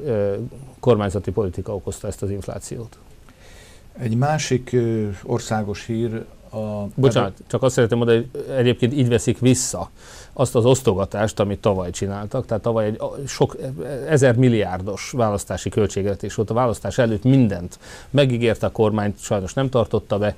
kormányzati 0.80 1.30
politika 1.30 1.74
okozta 1.74 2.06
ezt 2.06 2.22
az 2.22 2.30
inflációt. 2.30 2.98
Egy 3.98 4.16
másik 4.16 4.76
országos 5.22 5.86
hír 5.86 6.24
a... 6.52 6.86
Bocsánat, 6.94 7.32
csak 7.46 7.62
azt 7.62 7.74
szeretném 7.74 7.98
mondani, 7.98 8.30
hogy 8.32 8.54
egyébként 8.56 8.92
így 8.92 9.08
veszik 9.08 9.38
vissza 9.38 9.90
azt 10.32 10.54
az 10.54 10.64
osztogatást, 10.64 11.40
amit 11.40 11.60
tavaly 11.60 11.90
csináltak. 11.90 12.46
Tehát 12.46 12.62
tavaly 12.62 12.86
egy 12.86 13.00
sok 13.26 13.56
ezer 14.08 14.36
milliárdos 14.36 15.10
választási 15.10 15.68
költségvetés 15.68 16.34
volt. 16.34 16.50
A 16.50 16.54
választás 16.54 16.98
előtt 16.98 17.22
mindent 17.22 17.78
megígérte 18.10 18.66
a 18.66 18.70
kormány, 18.70 19.14
sajnos 19.18 19.54
nem 19.54 19.68
tartotta 19.68 20.18
be. 20.18 20.36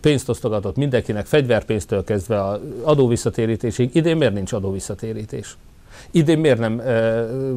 Pénzt 0.00 0.28
osztogatott 0.28 0.76
mindenkinek, 0.76 1.26
fegyverpénztől 1.26 2.04
kezdve 2.04 2.40
a 2.40 2.60
adóvisszatérítésig. 2.82 3.94
Idén 3.94 4.16
miért 4.16 4.34
nincs 4.34 4.52
adóvisszatérítés? 4.52 5.56
Idén 6.10 6.38
miért 6.38 6.58
nem 6.58 6.82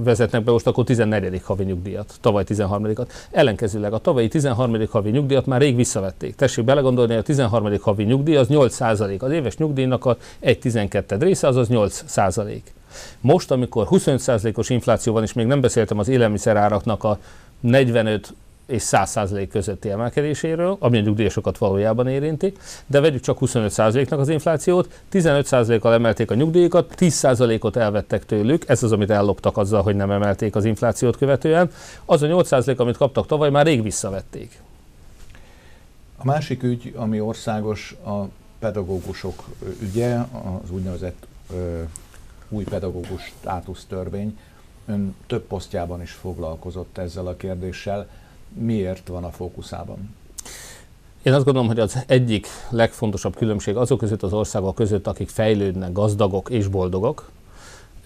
vezetnek 0.03 0.43
be 0.43 0.51
most 0.51 0.67
akkor 0.67 0.83
14. 0.83 1.41
havi 1.43 1.63
nyugdíjat, 1.63 2.13
tavaly 2.21 2.43
13-at? 2.47 3.07
Ellenkezőleg 3.31 3.93
a 3.93 3.97
tavalyi 3.97 4.27
13. 4.27 4.87
havi 4.89 5.09
nyugdíjat 5.09 5.45
már 5.45 5.61
rég 5.61 5.75
visszavették. 5.75 6.35
Tessék 6.35 6.65
belegondolni, 6.65 7.15
a 7.15 7.21
13. 7.21 7.77
havi 7.81 8.03
nyugdíj 8.03 8.35
az 8.35 8.47
8 8.47 8.73
százalék. 8.73 9.23
Az 9.23 9.31
éves 9.31 9.57
nyugdíjnak 9.57 10.05
a 10.05 10.17
1,12 10.41 11.15
része, 11.19 11.47
azaz 11.47 11.67
8 11.67 12.03
százalék. 12.05 12.73
Most, 13.21 13.51
amikor 13.51 13.87
25%-os 13.89 14.69
infláció 14.69 15.13
van, 15.13 15.23
és 15.23 15.33
még 15.33 15.45
nem 15.45 15.61
beszéltem 15.61 15.99
az 15.99 16.07
élelmiszeráraknak 16.07 17.03
a 17.03 17.19
45 17.59 18.33
és 18.67 18.83
100% 18.91 19.47
közötti 19.51 19.89
emelkedéséről, 19.89 20.77
ami 20.79 20.97
a 20.97 21.01
nyugdíjasokat 21.01 21.57
valójában 21.57 22.07
érinti, 22.07 22.53
de 22.85 22.99
vegyük 22.99 23.21
csak 23.21 23.37
25%-nak 23.41 24.19
az 24.19 24.29
inflációt, 24.29 25.01
15%-kal 25.11 25.93
emelték 25.93 26.31
a 26.31 26.35
nyugdíjakat, 26.35 26.93
10%-ot 26.97 27.75
elvettek 27.75 28.25
tőlük, 28.25 28.69
ez 28.69 28.83
az, 28.83 28.91
amit 28.91 29.09
elloptak 29.09 29.57
azzal, 29.57 29.81
hogy 29.81 29.95
nem 29.95 30.11
emelték 30.11 30.55
az 30.55 30.65
inflációt 30.65 31.17
követően, 31.17 31.71
az 32.05 32.21
a 32.21 32.27
8% 32.27 32.77
amit 32.77 32.97
kaptak 32.97 33.25
tavaly, 33.25 33.49
már 33.49 33.65
rég 33.65 33.83
visszavették. 33.83 34.61
A 36.17 36.25
másik 36.25 36.63
ügy, 36.63 36.93
ami 36.95 37.19
országos, 37.19 37.95
a 38.05 38.23
pedagógusok 38.59 39.43
ügye, 39.81 40.15
az 40.63 40.71
úgynevezett 40.71 41.27
ö, 41.53 41.81
új 42.49 42.63
pedagógus 42.63 43.33
státusztörvény. 43.39 44.39
Ön 44.85 45.15
több 45.27 45.43
posztjában 45.43 46.01
is 46.01 46.11
foglalkozott 46.11 46.97
ezzel 46.97 47.27
a 47.27 47.35
kérdéssel 47.35 48.07
miért 48.53 49.07
van 49.07 49.23
a 49.23 49.31
fókuszában? 49.31 50.15
Én 51.21 51.33
azt 51.33 51.45
gondolom, 51.45 51.67
hogy 51.67 51.79
az 51.79 52.03
egyik 52.07 52.47
legfontosabb 52.69 53.35
különbség 53.35 53.75
azok 53.75 53.97
között 53.97 54.23
az 54.23 54.33
országok 54.33 54.75
között, 54.75 55.07
akik 55.07 55.29
fejlődnek, 55.29 55.91
gazdagok 55.91 56.49
és 56.49 56.67
boldogok, 56.67 57.29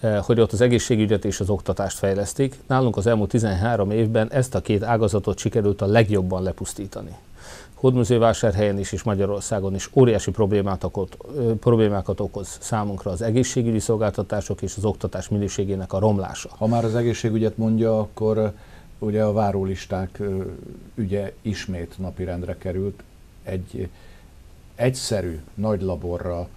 eh, 0.00 0.22
hogy 0.22 0.40
ott 0.40 0.52
az 0.52 0.60
egészségügyet 0.60 1.24
és 1.24 1.40
az 1.40 1.50
oktatást 1.50 1.98
fejlesztik. 1.98 2.58
Nálunk 2.66 2.96
az 2.96 3.06
elmúlt 3.06 3.28
13 3.28 3.90
évben 3.90 4.30
ezt 4.30 4.54
a 4.54 4.60
két 4.60 4.82
ágazatot 4.82 5.38
sikerült 5.38 5.82
a 5.82 5.86
legjobban 5.86 6.42
lepusztítani. 6.42 7.16
Hódműzővásárhelyen 7.74 8.78
is 8.78 8.92
és 8.92 9.02
Magyarországon 9.02 9.74
is 9.74 9.90
óriási 9.94 10.30
problémákat, 10.30 11.16
problémákat 11.60 12.20
okoz 12.20 12.56
számunkra 12.60 13.10
az 13.10 13.22
egészségügyi 13.22 13.78
szolgáltatások 13.78 14.62
és 14.62 14.74
az 14.76 14.84
oktatás 14.84 15.28
minőségének 15.28 15.92
a 15.92 15.98
romlása. 15.98 16.48
Ha 16.58 16.66
már 16.66 16.84
az 16.84 16.94
egészségügyet 16.94 17.56
mondja, 17.56 17.98
akkor 17.98 18.52
ugye 19.02 19.22
a 19.22 19.32
várólisták 19.32 20.20
ügye 20.94 21.32
ismét 21.42 21.94
napirendre 21.98 22.56
került. 22.58 23.02
Egy 23.42 23.88
egyszerű, 24.74 25.40
nagy 25.54 25.82
laborra 25.82 26.48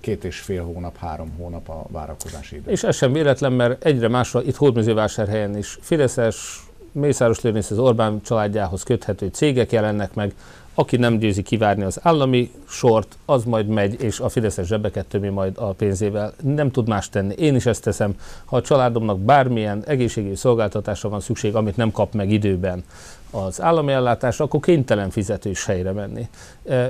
két 0.00 0.24
és 0.24 0.38
fél 0.40 0.64
hónap, 0.64 0.96
három 0.96 1.30
hónap 1.36 1.68
a 1.68 1.84
várakozási 1.88 2.56
idő. 2.56 2.70
És 2.70 2.82
ez 2.82 2.96
sem 2.96 3.12
véletlen, 3.12 3.52
mert 3.52 3.84
egyre 3.84 4.08
másra, 4.08 4.42
itt 4.42 4.56
Hódműzővásárhelyen 4.56 5.56
is 5.56 5.78
Fideszes, 5.80 6.66
Mészáros 6.92 7.40
Lőrinc 7.40 7.70
az 7.70 7.78
Orbán 7.78 8.22
családjához 8.22 8.82
köthető 8.82 9.26
cégek 9.26 9.72
jelennek 9.72 10.14
meg, 10.14 10.34
aki 10.74 10.96
nem 10.96 11.18
győzi 11.18 11.42
kivárni 11.42 11.82
az 11.82 11.98
állami 12.02 12.50
sort, 12.68 13.16
az 13.24 13.44
majd 13.44 13.66
megy, 13.66 14.02
és 14.02 14.20
a 14.20 14.28
Fideszes 14.28 14.66
zsebeket 14.66 15.06
tömi 15.06 15.28
majd 15.28 15.52
a 15.58 15.72
pénzével. 15.72 16.32
Nem 16.42 16.70
tud 16.70 16.88
más 16.88 17.08
tenni. 17.08 17.34
Én 17.34 17.54
is 17.54 17.66
ezt 17.66 17.82
teszem. 17.82 18.14
Ha 18.44 18.56
a 18.56 18.60
családomnak 18.60 19.18
bármilyen 19.18 19.82
egészségügyi 19.86 20.36
szolgáltatásra 20.36 21.08
van 21.08 21.20
szükség, 21.20 21.54
amit 21.54 21.76
nem 21.76 21.90
kap 21.90 22.14
meg 22.14 22.30
időben 22.30 22.84
az 23.30 23.62
állami 23.62 23.92
ellátás, 23.92 24.40
akkor 24.40 24.60
kénytelen 24.60 25.10
fizetős 25.10 25.64
helyre 25.64 25.92
menni. 25.92 26.28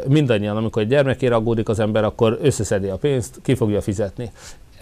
Mindannyian, 0.09 0.57
amikor 0.57 0.83
egy 0.83 0.89
gyermekére 0.89 1.35
aggódik 1.35 1.69
az 1.69 1.79
ember, 1.79 2.05
akkor 2.05 2.39
összeszedi 2.43 2.89
a 2.89 2.97
pénzt, 2.97 3.39
ki 3.43 3.55
fogja 3.55 3.81
fizetni. 3.81 4.31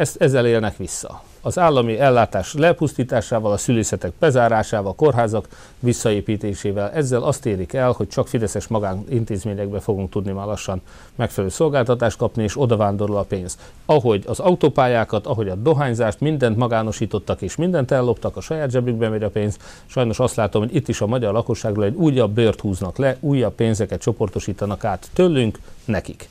Ezt, 0.00 0.20
ezzel 0.20 0.46
élnek 0.46 0.76
vissza 0.76 1.22
az 1.40 1.58
állami 1.58 1.98
ellátás 1.98 2.54
lepusztításával, 2.54 3.52
a 3.52 3.56
szülészetek 3.56 4.12
bezárásával, 4.18 4.90
a 4.90 4.94
kórházak 4.94 5.48
visszaépítésével. 5.78 6.90
Ezzel 6.90 7.22
azt 7.22 7.46
érik 7.46 7.72
el, 7.72 7.92
hogy 7.92 8.08
csak 8.08 8.28
fideszes 8.28 8.66
magánintézményekbe 8.66 9.80
fogunk 9.80 10.10
tudni 10.10 10.32
már 10.32 10.46
lassan 10.46 10.80
megfelelő 11.14 11.52
szolgáltatást 11.52 12.16
kapni, 12.16 12.42
és 12.42 12.60
odavándorol 12.60 13.16
a 13.16 13.22
pénz. 13.22 13.58
Ahogy 13.86 14.24
az 14.26 14.38
autópályákat, 14.38 15.26
ahogy 15.26 15.48
a 15.48 15.54
dohányzást, 15.54 16.20
mindent 16.20 16.56
magánosítottak, 16.56 17.42
és 17.42 17.56
mindent 17.56 17.90
elloptak, 17.90 18.36
a 18.36 18.40
saját 18.40 18.70
zsebükbe 18.70 19.08
megy 19.08 19.22
a 19.22 19.30
pénz. 19.30 19.56
Sajnos 19.86 20.18
azt 20.18 20.36
látom, 20.36 20.62
hogy 20.62 20.74
itt 20.74 20.88
is 20.88 21.00
a 21.00 21.06
magyar 21.06 21.32
lakosságról 21.32 21.84
egy 21.84 21.94
újabb 21.94 22.30
bőrt 22.30 22.60
húznak 22.60 22.98
le, 22.98 23.16
újabb 23.20 23.54
pénzeket 23.54 24.00
csoportosítanak 24.00 24.84
át 24.84 25.10
tőlünk, 25.12 25.58
nekik. 25.84 26.28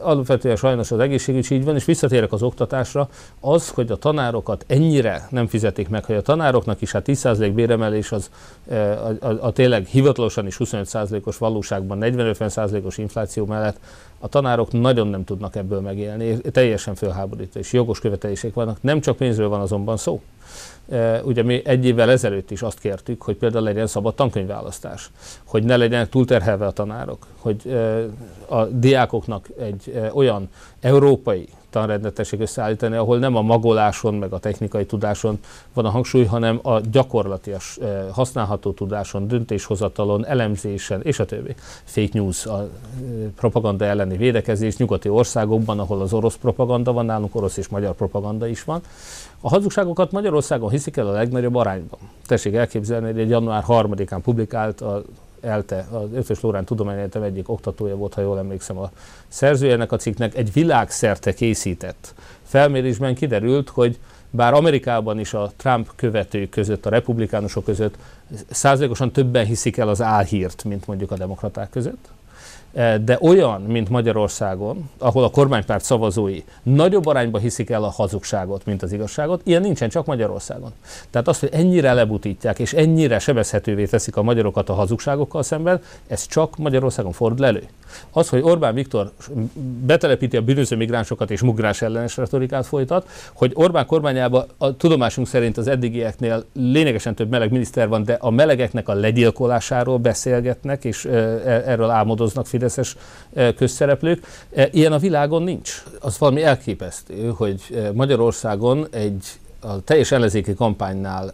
Alapvetően 0.00 0.56
sajnos 0.56 0.90
az 0.90 0.98
egészségügy 0.98 1.52
így 1.52 1.64
van, 1.64 1.74
és 1.74 1.84
visszatérek 1.84 2.32
az 2.32 2.42
oktatásra, 2.42 3.08
az, 3.40 3.68
hogy 3.68 3.90
a 3.90 3.96
tanárokat 3.96 4.64
ennyire 4.66 5.26
nem 5.30 5.46
fizetik 5.46 5.88
meg, 5.88 6.04
hogy 6.04 6.16
a 6.16 6.22
tanároknak 6.22 6.80
is 6.80 6.92
hát 6.92 7.04
10% 7.06 7.52
béremelés 7.54 8.12
az 8.12 8.30
a, 8.68 8.74
a, 9.26 9.36
a 9.40 9.52
tényleg 9.52 9.86
hivatalosan 9.86 10.46
is 10.46 10.56
25%-os 10.58 11.38
valóságban 11.38 11.98
40-50%-os 12.00 12.98
infláció 12.98 13.46
mellett 13.46 13.78
a 14.18 14.28
tanárok 14.28 14.72
nagyon 14.72 15.06
nem 15.06 15.24
tudnak 15.24 15.56
ebből 15.56 15.80
megélni, 15.80 16.38
teljesen 16.40 16.94
fölháborító, 16.94 17.58
és 17.58 17.72
jogos 17.72 18.00
követelések 18.00 18.54
vannak. 18.54 18.82
Nem 18.82 19.00
csak 19.00 19.16
pénzről 19.16 19.48
van 19.48 19.60
azonban 19.60 19.96
szó. 19.96 20.20
Ugye 21.22 21.42
mi 21.42 21.62
egy 21.64 21.84
évvel 21.84 22.10
ezelőtt 22.10 22.50
is 22.50 22.62
azt 22.62 22.78
kértük, 22.78 23.22
hogy 23.22 23.36
például 23.36 23.64
legyen 23.64 23.86
szabad 23.86 24.14
tankönyvválasztás, 24.14 25.10
hogy 25.44 25.64
ne 25.64 25.76
legyenek 25.76 26.08
túlterhelve 26.08 26.66
a 26.66 26.70
tanárok, 26.70 27.26
hogy 27.38 27.76
a 28.48 28.64
diákoknak 28.64 29.48
egy 29.58 30.00
olyan 30.12 30.48
európai 30.80 31.48
tanrendet 31.70 32.14
tessék 32.14 32.40
összeállítani, 32.40 32.96
ahol 32.96 33.18
nem 33.18 33.36
a 33.36 33.42
magoláson, 33.42 34.14
meg 34.14 34.32
a 34.32 34.38
technikai 34.38 34.86
tudáson 34.86 35.38
van 35.72 35.84
a 35.84 35.90
hangsúly, 35.90 36.24
hanem 36.24 36.58
a 36.62 36.80
gyakorlatias 36.80 37.78
használható 38.12 38.72
tudáson, 38.72 39.28
döntéshozatalon, 39.28 40.26
elemzésen, 40.26 41.00
és 41.02 41.18
a 41.18 41.24
többi. 41.24 41.54
Fake 41.84 42.10
news, 42.12 42.46
a 42.46 42.68
propaganda 43.36 43.84
elleni 43.84 44.16
védekezés 44.16 44.76
nyugati 44.76 45.08
országokban, 45.08 45.78
ahol 45.78 46.00
az 46.00 46.12
orosz 46.12 46.36
propaganda 46.36 46.92
van, 46.92 47.04
nálunk 47.04 47.34
orosz 47.34 47.56
és 47.56 47.68
magyar 47.68 47.94
propaganda 47.94 48.46
is 48.46 48.64
van. 48.64 48.80
A 49.40 49.48
hazugságokat 49.48 50.12
Magyarországon 50.12 50.70
hiszik 50.70 50.96
el 50.96 51.06
a 51.06 51.12
legnagyobb 51.12 51.54
arányban. 51.54 51.98
Tessék 52.26 52.54
elképzelni, 52.54 53.06
hogy 53.06 53.18
egy 53.20 53.28
január 53.28 53.64
3-án 53.68 54.20
publikált 54.22 54.80
a 54.80 55.02
ELTE, 55.40 55.86
az 55.90 56.08
Ötös 56.14 56.40
Lórán 56.40 56.64
Tudományegyetem 56.64 57.22
egyik 57.22 57.48
oktatója 57.48 57.96
volt, 57.96 58.14
ha 58.14 58.20
jól 58.20 58.38
emlékszem, 58.38 58.78
a 58.78 58.90
szerzőjének 59.28 59.92
a 59.92 59.96
cikknek 59.96 60.34
egy 60.34 60.52
világszerte 60.52 61.34
készített 61.34 62.14
felmérésben 62.42 63.14
kiderült, 63.14 63.68
hogy 63.68 63.98
bár 64.30 64.52
Amerikában 64.52 65.18
is 65.18 65.34
a 65.34 65.52
Trump 65.56 65.90
követők 65.96 66.50
között, 66.50 66.86
a 66.86 66.90
republikánusok 66.90 67.64
között 67.64 67.94
százalékosan 68.50 69.12
többen 69.12 69.44
hiszik 69.44 69.76
el 69.76 69.88
az 69.88 70.02
álhírt, 70.02 70.64
mint 70.64 70.86
mondjuk 70.86 71.10
a 71.10 71.16
demokraták 71.16 71.70
között, 71.70 72.08
de 72.72 73.18
olyan, 73.20 73.60
mint 73.60 73.88
Magyarországon, 73.88 74.90
ahol 74.98 75.24
a 75.24 75.30
kormánypárt 75.30 75.84
szavazói 75.84 76.42
nagyobb 76.62 77.06
arányban 77.06 77.40
hiszik 77.40 77.70
el 77.70 77.84
a 77.84 77.90
hazugságot, 77.90 78.64
mint 78.64 78.82
az 78.82 78.92
igazságot, 78.92 79.40
ilyen 79.44 79.60
nincsen 79.60 79.88
csak 79.88 80.06
Magyarországon. 80.06 80.72
Tehát 81.10 81.28
azt, 81.28 81.40
hogy 81.40 81.48
ennyire 81.52 81.92
lebutítják 81.92 82.58
és 82.58 82.72
ennyire 82.72 83.18
sebezhetővé 83.18 83.84
teszik 83.86 84.16
a 84.16 84.22
magyarokat 84.22 84.68
a 84.68 84.74
hazugságokkal 84.74 85.42
szemben, 85.42 85.80
ez 86.06 86.26
csak 86.26 86.56
Magyarországon 86.56 87.12
fordul 87.12 87.46
elő. 87.46 87.68
Az, 88.10 88.28
hogy 88.28 88.40
Orbán 88.42 88.74
Viktor 88.74 89.10
betelepíti 89.86 90.36
a 90.36 90.42
bűnöző 90.42 90.76
migránsokat 90.76 91.30
és 91.30 91.42
migráns 91.42 91.82
ellenes 91.82 92.16
retorikát 92.16 92.66
folytat, 92.66 93.08
hogy 93.32 93.52
Orbán 93.54 93.86
kormányában 93.86 94.46
a 94.58 94.76
tudomásunk 94.76 95.26
szerint 95.26 95.56
az 95.56 95.66
eddigieknél 95.66 96.44
lényegesen 96.52 97.14
több 97.14 97.30
meleg 97.30 97.50
miniszter 97.50 97.88
van, 97.88 98.04
de 98.04 98.16
a 98.20 98.30
melegeknek 98.30 98.88
a 98.88 98.94
legyilkolásáról 98.94 99.98
beszélgetnek, 99.98 100.84
és 100.84 101.04
e, 101.04 101.10
erről 101.66 101.90
álmodoznak 101.90 102.46
fideszes 102.46 102.96
közszereplők. 103.56 104.26
Ilyen 104.70 104.92
a 104.92 104.98
világon 104.98 105.42
nincs. 105.42 105.82
Az 106.00 106.18
valami 106.18 106.42
elképesztő, 106.42 107.32
hogy 107.36 107.90
Magyarországon 107.94 108.86
egy 108.90 109.38
a 109.60 109.80
teljes 109.80 110.12
ellenzéki 110.12 110.54
kampánynál 110.54 111.32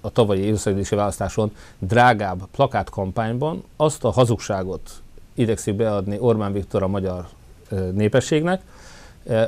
a 0.00 0.10
tavalyi 0.10 0.50
országgyűlési 0.50 0.94
választáson 0.94 1.52
drágább 1.78 2.40
plakátkampányban 2.50 3.64
azt 3.76 4.04
a 4.04 4.10
hazugságot 4.10 5.01
idegszik 5.34 5.74
beadni 5.74 6.18
Orbán 6.18 6.52
Viktor 6.52 6.82
a 6.82 6.88
magyar 6.88 7.28
népességnek, 7.92 8.62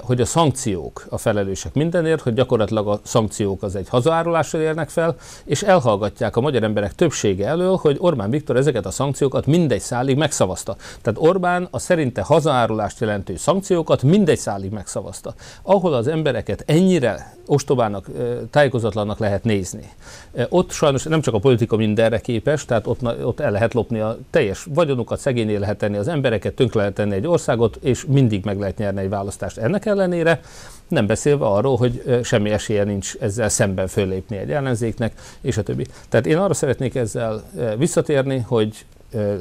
hogy 0.02 0.20
a 0.20 0.24
szankciók 0.24 1.06
a 1.08 1.18
felelősek 1.18 1.74
mindenért, 1.74 2.20
hogy 2.20 2.34
gyakorlatilag 2.34 2.88
a 2.88 3.00
szankciók 3.02 3.62
az 3.62 3.76
egy 3.76 3.88
hazaárulással 3.88 4.60
érnek 4.60 4.88
fel, 4.88 5.16
és 5.44 5.62
elhallgatják 5.62 6.36
a 6.36 6.40
magyar 6.40 6.62
emberek 6.62 6.94
többsége 6.94 7.46
elől, 7.46 7.76
hogy 7.76 7.96
Orbán 8.00 8.30
Viktor 8.30 8.56
ezeket 8.56 8.86
a 8.86 8.90
szankciókat 8.90 9.46
mindegy 9.46 9.80
szálig 9.80 10.16
megszavazta. 10.16 10.76
Tehát 11.02 11.20
Orbán 11.22 11.68
a 11.70 11.78
szerinte 11.78 12.22
hazaárulást 12.22 13.00
jelentő 13.00 13.36
szankciókat 13.36 14.02
mindegy 14.02 14.38
szálig 14.38 14.70
megszavazta. 14.70 15.34
Ahol 15.62 15.94
az 15.94 16.06
embereket 16.06 16.62
ennyire 16.66 17.36
ostobának, 17.46 18.06
eh, 18.18 18.26
tájékozatlannak 18.50 19.18
lehet 19.18 19.44
nézni. 19.44 19.92
Eh, 20.32 20.46
ott 20.48 20.70
sajnos 20.70 21.02
nem 21.02 21.20
csak 21.20 21.34
a 21.34 21.38
politika 21.38 21.76
mindenre 21.76 22.18
képes, 22.18 22.64
tehát 22.64 22.86
ott, 22.86 23.24
ott 23.24 23.40
el 23.40 23.50
lehet 23.50 23.74
lopni 23.74 24.00
a 24.00 24.18
teljes 24.30 24.66
vagyonukat, 24.74 25.18
szegényé 25.18 25.56
lehet 25.56 25.78
tenni 25.78 25.96
az 25.96 26.08
embereket, 26.08 26.54
tönkre 26.54 26.78
lehet 26.78 26.94
tenni 26.94 27.14
egy 27.14 27.26
országot, 27.26 27.78
és 27.82 28.04
mindig 28.08 28.44
meg 28.44 28.58
lehet 28.58 28.78
nyerni 28.78 29.00
egy 29.00 29.08
választást 29.08 29.58
ennek 29.64 29.86
ellenére, 29.86 30.40
nem 30.88 31.06
beszélve 31.06 31.46
arról, 31.46 31.76
hogy 31.76 32.20
semmi 32.22 32.50
esélye 32.50 32.84
nincs 32.84 33.14
ezzel 33.20 33.48
szemben 33.48 33.86
fölépni 33.86 34.36
egy 34.36 34.50
ellenzéknek, 34.50 35.12
és 35.40 35.56
a 35.56 35.62
többi. 35.62 35.86
Tehát 36.08 36.26
én 36.26 36.36
arra 36.36 36.54
szeretnék 36.54 36.94
ezzel 36.94 37.42
visszatérni, 37.78 38.38
hogy 38.38 38.84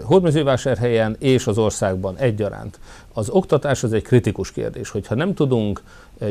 Hódmezővásárhelyen 0.03 1.15
és 1.19 1.47
az 1.47 1.57
országban 1.57 2.17
egyaránt. 2.17 2.79
Az 3.13 3.29
oktatás 3.29 3.83
az 3.83 3.93
egy 3.93 4.03
kritikus 4.03 4.51
kérdés, 4.51 4.89
hogyha 4.89 5.15
nem 5.15 5.33
tudunk 5.33 5.81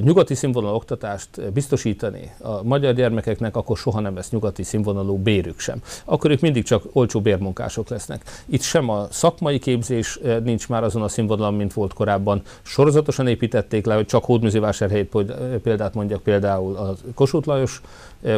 nyugati 0.00 0.34
színvonalú 0.34 0.74
oktatást 0.74 1.52
biztosítani 1.52 2.32
a 2.40 2.62
magyar 2.62 2.94
gyermekeknek, 2.94 3.56
akkor 3.56 3.76
soha 3.76 4.00
nem 4.00 4.14
lesz 4.14 4.30
nyugati 4.30 4.62
színvonalú 4.62 5.16
bérük 5.16 5.58
sem. 5.58 5.82
Akkor 6.04 6.30
ők 6.30 6.40
mindig 6.40 6.64
csak 6.64 6.82
olcsó 6.92 7.20
bérmunkások 7.20 7.88
lesznek. 7.88 8.42
Itt 8.46 8.62
sem 8.62 8.88
a 8.88 9.06
szakmai 9.10 9.58
képzés 9.58 10.18
nincs 10.44 10.68
már 10.68 10.84
azon 10.84 11.02
a 11.02 11.08
színvonalon, 11.08 11.54
mint 11.54 11.72
volt 11.72 11.92
korábban. 11.92 12.42
Sorozatosan 12.62 13.26
építették 13.26 13.86
le, 13.86 13.94
hogy 13.94 14.06
csak 14.06 14.24
Hódműzővásárhelyét 14.24 15.16
példát 15.62 15.94
mondjak, 15.94 16.22
például 16.22 16.76
a 16.76 16.94
Kossuth 17.14 17.46
Lajos, 17.46 17.80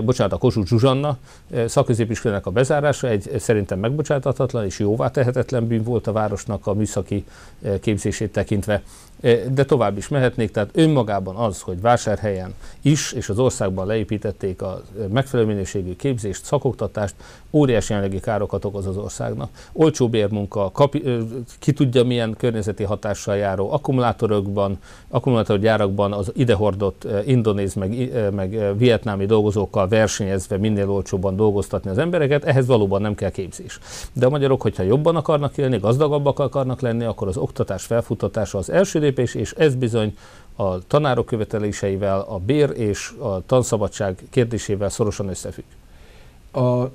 bocsánat, 0.04 0.32
a 0.32 0.38
Kossuth 0.38 0.68
Zsuzsanna 0.68 1.18
szakközépiskolának 1.66 2.46
a 2.46 2.50
bezárása 2.50 3.08
egy 3.08 3.30
szerintem 3.38 3.78
megbocsátathatatlan 3.78 4.64
és 4.64 4.78
jóvá 4.78 5.10
tehetetlen 5.10 5.66
bűn 5.66 5.82
volt 5.82 6.06
a 6.06 6.12
városnak 6.12 6.66
a 6.66 6.74
műszaki 6.74 7.24
képzését 7.80 8.32
tekintve. 8.32 8.82
De 9.52 9.64
tovább 9.64 9.96
is 9.96 10.08
mehetnék, 10.08 10.50
tehát 10.50 10.70
önmagában 10.72 11.37
az, 11.37 11.60
hogy 11.60 11.80
vásárhelyen 11.80 12.54
is 12.82 13.12
és 13.12 13.28
az 13.28 13.38
országban 13.38 13.87
leépítették 13.87 14.62
a 14.62 14.82
megfelelő 15.12 15.48
minőségű 15.48 15.96
képzést, 15.96 16.44
szakoktatást, 16.44 17.14
óriási 17.50 17.92
jelenlegi 17.92 18.20
károkat 18.20 18.64
okoz 18.64 18.87
az 18.87 18.96
országnak. 18.96 19.50
Olcsó 19.72 20.08
bérmunka, 20.08 20.70
kapi, 20.72 21.02
ki 21.58 21.72
tudja 21.72 22.04
milyen 22.04 22.34
környezeti 22.38 22.82
hatással 22.82 23.37
járó 23.37 23.72
akkumulátorokban, 23.72 24.78
akkumulátorgyárakban 25.08 26.12
az 26.12 26.32
idehordott 26.34 27.06
indonéz 27.26 27.74
meg, 27.74 28.12
meg 28.34 28.76
vietnámi 28.76 29.26
dolgozókkal 29.26 29.88
versenyezve 29.88 30.56
minél 30.58 30.90
olcsóbban 30.90 31.37
dolgoztatni 31.37 31.90
az 31.90 31.98
embereket, 31.98 32.44
ehhez 32.44 32.66
valóban 32.66 33.00
nem 33.00 33.14
kell 33.14 33.30
képzés. 33.30 33.78
De 34.12 34.26
a 34.26 34.30
magyarok, 34.30 34.62
hogyha 34.62 34.82
jobban 34.82 35.16
akarnak 35.16 35.58
élni, 35.58 35.78
gazdagabbak 35.78 36.38
akarnak 36.38 36.80
lenni, 36.80 37.04
akkor 37.04 37.28
az 37.28 37.37
oktatás 37.37 37.84
felfuttatása 37.84 38.58
az 38.58 38.70
első 38.70 39.00
lépés, 39.16 39.35
és 39.35 39.53
ez 39.53 39.74
bizony 39.74 40.16
a 40.57 40.87
tanárok 40.87 41.27
követeléseivel, 41.27 42.20
a 42.20 42.38
bér 42.38 42.70
és 42.77 43.14
a 43.18 43.46
tanszabadság 43.46 44.22
kérdésével 44.31 44.88
szorosan 44.88 45.29
összefügg. 45.29 45.64
A, 46.53 46.90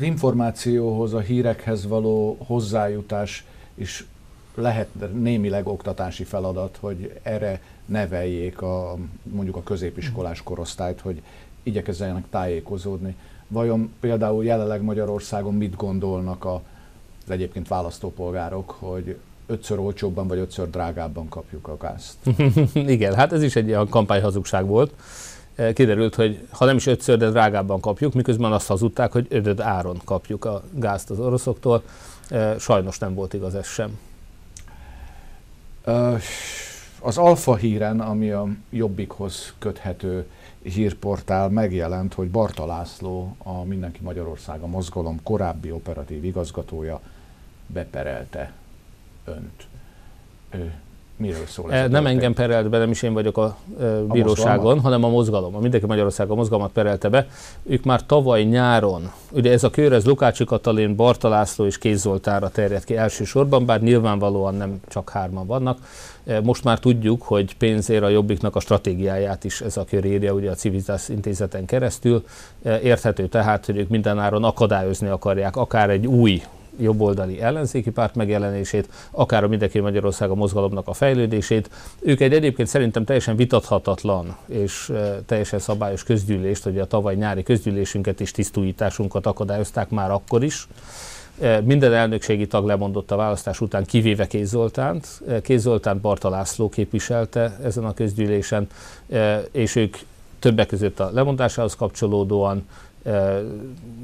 információhoz, 0.00 1.14
a 1.14 1.20
hírekhez 1.20 1.86
való 1.86 2.36
hozzájutás 2.46 3.44
is 3.74 4.06
lehet 4.54 4.88
némileg 5.12 5.66
oktatási 5.66 6.24
feladat, 6.24 6.76
hogy 6.80 7.18
erre 7.22 7.60
neveljék 7.86 8.62
a, 8.62 8.96
mondjuk 9.22 9.56
a 9.56 9.62
középiskolás 9.62 10.42
korosztályt, 10.42 11.00
hogy 11.00 11.22
igyekezzenek 11.62 12.24
tájékozódni. 12.30 13.16
Vajon 13.48 13.92
például 14.00 14.44
jelenleg 14.44 14.82
Magyarországon 14.82 15.54
mit 15.54 15.76
gondolnak 15.76 16.44
a, 16.44 16.62
az 17.24 17.30
egyébként 17.30 17.68
választópolgárok, 17.68 18.70
hogy 18.78 19.16
ötször 19.46 19.78
olcsóbban 19.78 20.28
vagy 20.28 20.38
ötször 20.38 20.70
drágábban 20.70 21.28
kapjuk 21.28 21.68
a 21.68 21.76
gázt. 21.76 22.16
Igen, 22.74 23.14
hát 23.14 23.32
ez 23.32 23.42
is 23.42 23.56
egy 23.56 23.68
olyan 23.68 23.88
kampányhazugság 23.88 24.66
volt. 24.66 24.92
Eh, 25.54 25.72
kiderült, 25.72 26.14
hogy 26.14 26.46
ha 26.50 26.64
nem 26.64 26.76
is 26.76 26.86
ötször, 26.86 27.18
de 27.18 27.30
drágábban 27.30 27.80
kapjuk, 27.80 28.14
miközben 28.14 28.52
azt 28.52 28.66
hazudták, 28.66 29.12
hogy 29.12 29.26
ötöd 29.28 29.60
áron 29.60 30.00
kapjuk 30.04 30.44
a 30.44 30.62
gázt 30.72 31.10
az 31.10 31.18
oroszoktól. 31.18 31.82
Eh, 32.28 32.58
sajnos 32.58 32.98
nem 32.98 33.14
volt 33.14 33.34
igaz 33.34 33.54
ez 33.54 33.66
sem. 33.66 33.98
Az 37.00 37.18
Alfa 37.18 37.54
híren, 37.54 38.00
ami 38.00 38.30
a 38.30 38.46
Jobbikhoz 38.70 39.54
köthető 39.58 40.26
hírportál 40.62 41.48
megjelent, 41.48 42.14
hogy 42.14 42.30
Barta 42.30 42.66
László, 42.66 43.36
a 43.38 43.64
Mindenki 43.64 43.98
Magyarország 44.02 44.60
a 44.60 44.66
mozgalom 44.66 45.22
korábbi 45.22 45.70
operatív 45.70 46.24
igazgatója 46.24 47.00
beperelte 47.66 48.52
önt. 49.24 49.66
Miről 51.16 51.46
szól 51.46 51.72
ez? 51.72 51.90
Nem 51.90 52.06
engem 52.06 52.34
perelt 52.34 52.68
be, 52.68 52.78
nem 52.78 52.90
is 52.90 53.02
én 53.02 53.12
vagyok 53.12 53.38
a, 53.38 53.56
a 53.80 53.84
bíróságon, 54.12 54.78
a 54.78 54.80
hanem 54.80 55.04
a 55.04 55.08
mozgalom. 55.08 55.56
A 55.56 55.58
Mindenki 55.58 55.86
Magyarország 55.86 56.30
a 56.30 56.34
mozgalmat 56.34 56.72
perelte 56.72 57.08
be. 57.08 57.26
Ők 57.62 57.84
már 57.84 58.06
tavaly 58.06 58.42
nyáron, 58.42 59.10
ugye 59.30 59.52
ez 59.52 59.64
a 59.64 59.70
kör, 59.70 59.92
ez 59.92 60.04
Lukácsi 60.04 60.44
Katalin, 60.44 60.96
Barta 60.96 61.28
László 61.28 61.66
és 61.66 61.78
Kéz 61.78 62.00
Zoltánra 62.00 62.48
terjed 62.48 62.84
ki 62.84 62.96
elsősorban, 62.96 63.66
bár 63.66 63.80
nyilvánvalóan 63.80 64.54
nem 64.54 64.80
csak 64.88 65.10
hárman 65.10 65.46
vannak. 65.46 65.78
Most 66.42 66.64
már 66.64 66.78
tudjuk, 66.78 67.22
hogy 67.22 67.56
pénzért 67.56 68.02
a 68.02 68.08
Jobbiknak 68.08 68.56
a 68.56 68.60
stratégiáját 68.60 69.44
is 69.44 69.60
ez 69.60 69.76
a 69.76 69.84
kör 69.84 70.04
írja 70.04 70.32
ugye 70.32 70.50
a 70.50 70.54
Civitas 70.54 71.08
intézeten 71.08 71.64
keresztül. 71.64 72.24
Érthető 72.82 73.26
tehát, 73.26 73.66
hogy 73.66 73.76
ők 73.76 73.88
mindenáron 73.88 74.44
akadályozni 74.44 75.08
akarják 75.08 75.56
akár 75.56 75.90
egy 75.90 76.06
új 76.06 76.42
jobboldali 76.78 77.40
ellenzéki 77.40 77.90
párt 77.90 78.14
megjelenését, 78.14 78.88
akár 79.10 79.44
a 79.44 79.48
Mindenki 79.48 79.78
Magyarország 79.80 80.30
a 80.30 80.34
mozgalomnak 80.34 80.88
a 80.88 80.92
fejlődését. 80.92 81.70
Ők 82.00 82.20
egy 82.20 82.32
egyébként 82.32 82.68
szerintem 82.68 83.04
teljesen 83.04 83.36
vitathatatlan 83.36 84.36
és 84.46 84.92
teljesen 85.26 85.58
szabályos 85.58 86.02
közgyűlést, 86.02 86.62
hogy 86.62 86.78
a 86.78 86.86
tavaly 86.86 87.14
nyári 87.14 87.42
közgyűlésünket 87.42 88.20
és 88.20 88.30
tisztújításunkat 88.30 89.26
akadályozták 89.26 89.90
már 89.90 90.10
akkor 90.10 90.44
is. 90.44 90.68
Minden 91.64 91.92
elnökségi 91.92 92.46
tag 92.46 92.66
lemondott 92.66 93.10
a 93.10 93.16
választás 93.16 93.60
után, 93.60 93.84
kivéve 93.84 94.26
Kéz 94.26 94.48
Zoltánt. 94.48 95.22
Kéz 95.42 95.60
Zoltánt 95.60 96.00
Barta 96.00 96.28
László 96.28 96.68
képviselte 96.68 97.58
ezen 97.64 97.84
a 97.84 97.94
közgyűlésen, 97.94 98.66
és 99.50 99.76
ők 99.76 99.96
többek 100.38 100.66
között 100.66 101.00
a 101.00 101.10
lemondásához 101.12 101.76
kapcsolódóan 101.76 102.66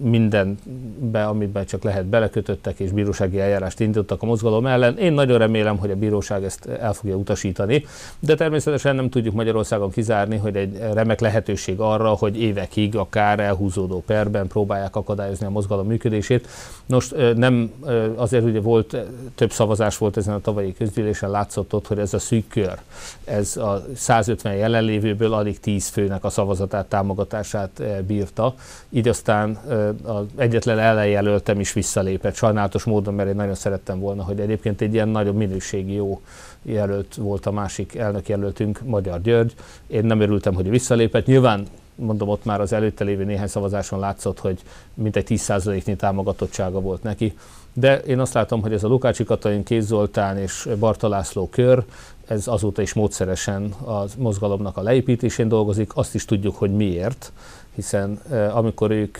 mindenbe, 0.01 1.25
amiben 1.25 1.67
csak 1.67 1.83
lehet 1.83 2.05
belekötöttek, 2.05 2.79
és 2.79 2.91
bírósági 2.91 3.41
eljárást 3.41 3.81
indítottak 3.81 4.23
a 4.23 4.27
mozgalom 4.27 4.67
ellen. 4.67 4.99
Én 4.99 5.13
nagyon 5.13 5.39
remélem, 5.39 5.79
hogy 5.79 5.91
a 5.91 5.97
bíróság 5.97 6.45
ezt 6.45 6.67
el 6.67 6.93
fogja 6.93 7.17
utasítani, 7.17 7.85
de 8.19 8.35
természetesen 8.35 8.95
nem 8.95 9.09
tudjuk 9.09 9.35
Magyarországon 9.35 9.91
kizárni, 9.91 10.37
hogy 10.37 10.57
egy 10.57 10.79
remek 10.93 11.21
lehetőség 11.21 11.81
arra, 11.81 12.09
hogy 12.09 12.41
évekig 12.41 12.97
akár 12.97 13.41
elhúzódó 13.41 14.03
perben 14.07 14.47
próbálják 14.47 14.97
akadályozni 14.97 15.47
a 15.47 15.51
mozgalom 15.51 15.87
működését. 15.87 16.49
Nos, 16.87 17.13
nem 17.37 17.73
azért 18.15 18.45
ugye 18.45 18.61
volt, 18.61 18.97
több 19.35 19.53
szavazás 19.53 19.99
volt 19.99 20.17
ezen 20.17 20.35
a 20.35 20.41
tavalyi 20.41 20.75
közgyűlésen, 20.75 21.31
látszott 21.31 21.75
ott, 21.75 21.87
hogy 21.87 21.99
ez 21.99 22.15
a 22.15 22.19
szűk 22.19 22.49
kör, 22.49 22.79
ez 23.25 23.57
a 23.57 23.85
150 23.95 24.55
jelenlévőből 24.55 25.33
alig 25.33 25.61
10 25.61 25.89
főnek 25.89 26.25
a 26.25 26.31
szavazatát, 26.31 26.87
támogatását 26.87 27.83
bírta, 28.07 28.55
így 28.91 29.09
aztán 29.09 29.59
az 30.03 30.25
egyetlen 30.37 30.79
ellenjelöltem 30.79 31.61
is 31.61 31.73
visszalépett, 31.73 32.35
sajnálatos 32.35 32.85
módon, 32.85 33.15
mert 33.15 33.29
én 33.29 33.35
nagyon 33.35 33.55
szerettem 33.55 34.01
volna, 34.01 34.23
hogy 34.23 34.41
egyébként 34.41 34.81
egy 34.81 34.95
ilyen 34.95 35.09
nagyobb 35.09 35.37
minőségi 35.37 35.93
jó 35.93 36.21
jelölt 36.63 37.15
volt 37.15 37.47
a 37.47 37.51
másik 37.51 37.95
elnök 37.95 38.29
jelöltünk, 38.29 38.81
Magyar 38.85 39.21
György. 39.21 39.55
Én 39.87 40.05
nem 40.05 40.21
örültem, 40.21 40.55
hogy 40.55 40.71
visszalépett. 40.71 41.27
Nyilván 41.27 41.67
mondom, 41.95 42.29
ott 42.29 42.45
már 42.45 42.61
az 42.61 42.73
előtte 42.73 43.05
lévő 43.05 43.25
néhány 43.25 43.47
szavazáson 43.47 43.99
látszott, 43.99 44.39
hogy 44.39 44.59
mintegy 44.95 45.27
10%-nyi 45.29 45.97
támogatottsága 45.97 46.81
volt 46.81 47.03
neki. 47.03 47.35
De 47.73 47.99
én 47.99 48.19
azt 48.19 48.35
látom, 48.35 48.63
hogy 48.63 48.73
ez 48.73 48.85
a 48.85 48.89
Lukácsi 48.89 49.25
Katalin, 49.25 49.63
Kéz 49.63 49.87
Zoltán 49.87 50.39
és 50.39 50.69
Barta 50.79 51.09
László 51.09 51.49
kör, 51.49 51.85
ez 52.27 52.49
azóta 52.49 52.83
is 52.83 52.93
módszeresen 52.93 53.63
a 53.87 54.05
mozgalomnak 54.19 54.77
a 54.77 54.83
leépítésén 54.83 55.49
dolgozik, 55.49 55.91
azt 55.95 56.15
is 56.15 56.25
tudjuk, 56.25 56.57
hogy 56.57 56.71
miért 56.71 57.33
hiszen 57.75 58.21
amikor 58.53 58.91
ők 58.91 59.19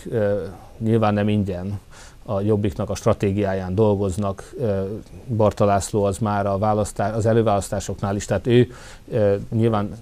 nyilván 0.77 1.13
nem 1.13 1.29
ingyen 1.29 1.79
a 2.23 2.41
Jobbiknak 2.41 2.89
a 2.89 2.95
stratégiáján 2.95 3.75
dolgoznak, 3.75 4.53
Barta 5.35 5.65
László 5.65 6.03
az 6.03 6.17
már 6.17 6.45
a 6.45 6.57
választás, 6.57 7.15
az 7.15 7.25
előválasztásoknál 7.25 8.15
is, 8.15 8.25
tehát 8.25 8.47
ő 8.47 8.71
nyilván 9.49 9.97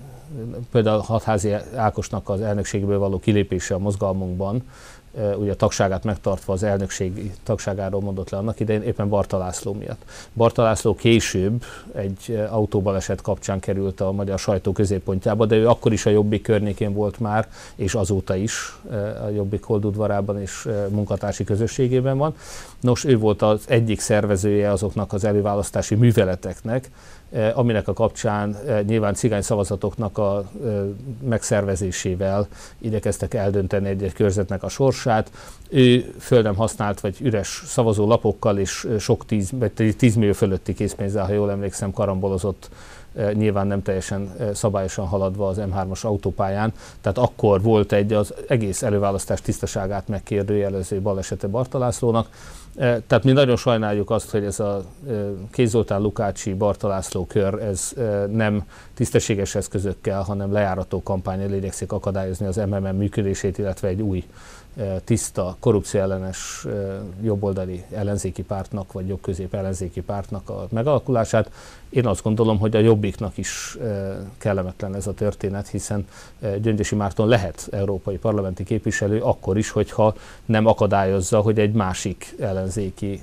például 0.71 0.99
Hatházi 0.99 1.53
Ákosnak 1.75 2.29
az 2.29 2.41
elnökségből 2.41 2.99
való 2.99 3.19
kilépése 3.19 3.73
a 3.73 3.79
mozgalmunkban, 3.79 4.63
ugye 5.38 5.52
a 5.52 5.56
tagságát 5.56 6.04
megtartva 6.04 6.54
az 6.54 6.63
elnökség 6.63 7.34
tagságáról 7.43 8.02
mondott 8.02 8.30
le 8.30 8.38
annak 8.38 8.60
idején, 8.60 8.82
éppen 8.82 9.10
Barta 9.10 9.38
László 9.38 9.74
miatt. 9.74 10.02
Barta 10.34 10.63
László 10.63 10.95
később 10.95 11.63
egy 11.93 12.48
autóbaleset 12.50 13.22
kapcsán 13.22 13.60
került 13.60 14.02
a 14.02 14.12
magyar 14.12 14.39
sajtó 14.39 14.72
középpontjába, 14.72 15.45
de 15.45 15.56
ő 15.56 15.67
akkor 15.67 15.93
is 15.93 16.06
a 16.06 16.10
Jobbik 16.10 16.41
környékén 16.41 16.93
volt 16.93 17.19
már, 17.19 17.48
és 17.76 17.93
azóta 17.93 18.36
is 18.36 18.78
a 19.26 19.30
Jobbik 19.30 19.63
holdudvarában 19.63 20.41
és 20.41 20.67
munkatársi 20.89 21.43
közösségében 21.43 22.17
van. 22.17 22.36
Nos, 22.80 23.04
ő 23.04 23.17
volt 23.17 23.41
az 23.41 23.63
egyik 23.67 24.00
szervezője 24.00 24.72
azoknak 24.72 25.13
az 25.13 25.24
előválasztási 25.24 25.95
műveleteknek, 25.95 26.89
aminek 27.53 27.87
a 27.87 27.93
kapcsán 27.93 28.55
eh, 28.55 28.81
nyilván 28.83 29.13
cigány 29.13 29.41
szavazatoknak 29.41 30.17
a 30.17 30.43
eh, 30.63 30.71
megszervezésével 31.23 32.47
igyekeztek 32.77 33.33
eldönteni 33.33 33.87
egy-egy 33.87 34.13
körzetnek 34.13 34.63
a 34.63 34.69
sorsát. 34.69 35.31
Ő 35.69 36.13
föl 36.19 36.41
nem 36.41 36.55
használt, 36.55 36.99
vagy 36.99 37.17
üres 37.21 37.63
szavazólapokkal 37.65 38.57
és 38.57 38.87
sok 38.99 39.25
tíz, 39.25 39.51
vagy 39.51 39.95
tíz 39.97 40.15
millió 40.15 40.33
fölötti 40.33 40.73
készpénzzel, 40.73 41.25
ha 41.25 41.33
jól 41.33 41.51
emlékszem, 41.51 41.91
karambolozott 41.91 42.69
nyilván 43.34 43.67
nem 43.67 43.82
teljesen 43.82 44.36
szabályosan 44.54 45.08
haladva 45.08 45.48
az 45.48 45.58
M3-as 45.60 46.02
autópályán. 46.02 46.74
Tehát 47.02 47.17
akkor 47.17 47.62
volt 47.62 47.91
egy 47.91 48.13
az 48.13 48.34
egész 48.48 48.84
előválasztás 48.84 49.41
tisztaságát 49.41 50.08
megkérdőjelező 50.08 51.02
balesete 51.02 51.48
Bartalászlónak. 51.48 52.30
Tehát 52.80 53.24
mi 53.24 53.32
nagyon 53.32 53.56
sajnáljuk 53.56 54.10
azt, 54.10 54.30
hogy 54.30 54.43
ez 54.43 54.60
a 54.60 54.84
Kézoltán 55.52 56.02
Lukácsi 56.02 56.54
Bartalászló 56.54 57.26
kör, 57.26 57.54
ez 57.54 57.93
nem 58.32 58.63
tisztességes 58.93 59.56
eszközökkel, 59.56 60.22
hanem 60.22 60.52
lejárató 60.52 61.04
kampányra 61.04 61.56
igyekszik 61.56 61.91
akadályozni 61.91 62.45
az 62.45 62.56
MMM 62.56 62.95
működését, 62.95 63.58
illetve 63.58 63.88
egy 63.88 64.02
új 64.02 64.24
tiszta, 65.03 65.55
korrupcióellenes 65.59 66.67
jobboldali 67.21 67.83
ellenzéki 67.93 68.43
pártnak, 68.43 68.91
vagy 68.91 69.07
jobbközép 69.07 69.53
ellenzéki 69.53 70.01
pártnak 70.01 70.49
a 70.49 70.67
megalakulását. 70.71 71.51
Én 71.89 72.05
azt 72.07 72.23
gondolom, 72.23 72.59
hogy 72.59 72.75
a 72.75 72.79
jobbiknak 72.79 73.37
is 73.37 73.77
kellemetlen 74.37 74.95
ez 74.95 75.07
a 75.07 75.13
történet, 75.13 75.67
hiszen 75.67 76.07
Gyöngyösi 76.61 76.95
Márton 76.95 77.27
lehet 77.27 77.67
európai 77.71 78.17
parlamenti 78.17 78.63
képviselő 78.63 79.21
akkor 79.21 79.57
is, 79.57 79.69
hogyha 79.69 80.15
nem 80.45 80.65
akadályozza, 80.65 81.41
hogy 81.41 81.59
egy 81.59 81.73
másik 81.73 82.35
ellenzéki 82.39 83.21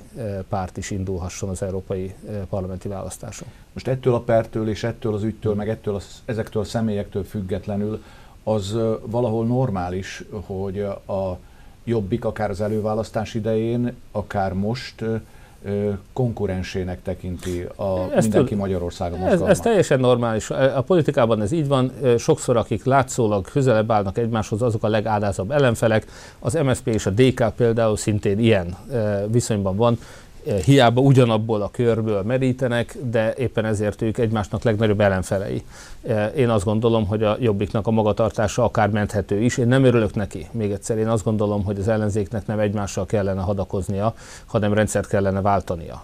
párt 0.49 0.77
is 0.77 0.91
indulhasson 0.91 1.49
az 1.49 1.61
európai 1.61 2.13
parlamenti 2.49 2.87
választáson. 2.87 3.47
Most 3.73 3.87
ettől 3.87 4.13
a 4.13 4.19
pertől 4.19 4.69
és 4.69 4.83
ettől 4.83 5.13
az 5.13 5.23
ügytől, 5.23 5.53
meg 5.53 5.69
ettől 5.69 5.95
a, 5.95 5.99
ezektől 6.25 6.61
a 6.61 6.65
személyektől 6.65 7.23
függetlenül 7.23 8.03
az 8.43 8.77
valahol 9.01 9.45
normális, 9.45 10.23
hogy 10.45 10.79
a 11.05 11.39
jobbik 11.87 12.25
akár 12.25 12.49
az 12.49 12.61
előválasztás 12.61 13.33
idején, 13.33 13.93
akár 14.11 14.53
most 14.53 15.03
konkurensének 16.13 17.01
tekinti 17.01 17.61
a 17.75 18.13
ezt 18.13 18.27
mindenki 18.27 18.55
Magyarországon 18.55 19.19
ez, 19.19 19.41
ez 19.41 19.59
teljesen 19.59 19.99
normális. 19.99 20.49
A 20.49 20.81
politikában 20.81 21.41
ez 21.41 21.51
így 21.51 21.67
van. 21.67 21.91
Sokszor, 22.17 22.57
akik 22.57 22.83
látszólag 22.83 23.51
közelebb 23.51 23.91
állnak 23.91 24.17
egymáshoz, 24.17 24.61
azok 24.61 24.83
a 24.83 24.87
legádázabb 24.87 25.51
ellenfelek. 25.51 26.05
Az 26.39 26.53
MSZP 26.53 26.87
és 26.87 27.05
a 27.05 27.09
DK 27.09 27.55
például 27.55 27.97
szintén 27.97 28.39
ilyen 28.39 28.77
viszonyban 29.27 29.75
van 29.75 29.99
hiába 30.65 31.01
ugyanabból 31.01 31.61
a 31.61 31.69
körből 31.71 32.21
merítenek, 32.21 32.97
de 33.09 33.33
éppen 33.33 33.65
ezért 33.65 34.01
ők 34.01 34.17
egymásnak 34.17 34.63
legnagyobb 34.63 35.01
ellenfelei. 35.01 35.63
Én 36.35 36.49
azt 36.49 36.65
gondolom, 36.65 37.07
hogy 37.07 37.23
a 37.23 37.37
jobbiknak 37.39 37.87
a 37.87 37.91
magatartása 37.91 38.63
akár 38.63 38.89
menthető 38.89 39.41
is. 39.41 39.57
Én 39.57 39.67
nem 39.67 39.83
örülök 39.83 40.15
neki. 40.15 40.47
Még 40.51 40.71
egyszer, 40.71 40.97
én 40.97 41.07
azt 41.07 41.23
gondolom, 41.23 41.63
hogy 41.63 41.79
az 41.79 41.87
ellenzéknek 41.87 42.47
nem 42.47 42.59
egymással 42.59 43.05
kellene 43.05 43.41
hadakoznia, 43.41 44.13
hanem 44.45 44.73
rendszert 44.73 45.07
kellene 45.07 45.41
váltania. 45.41 46.03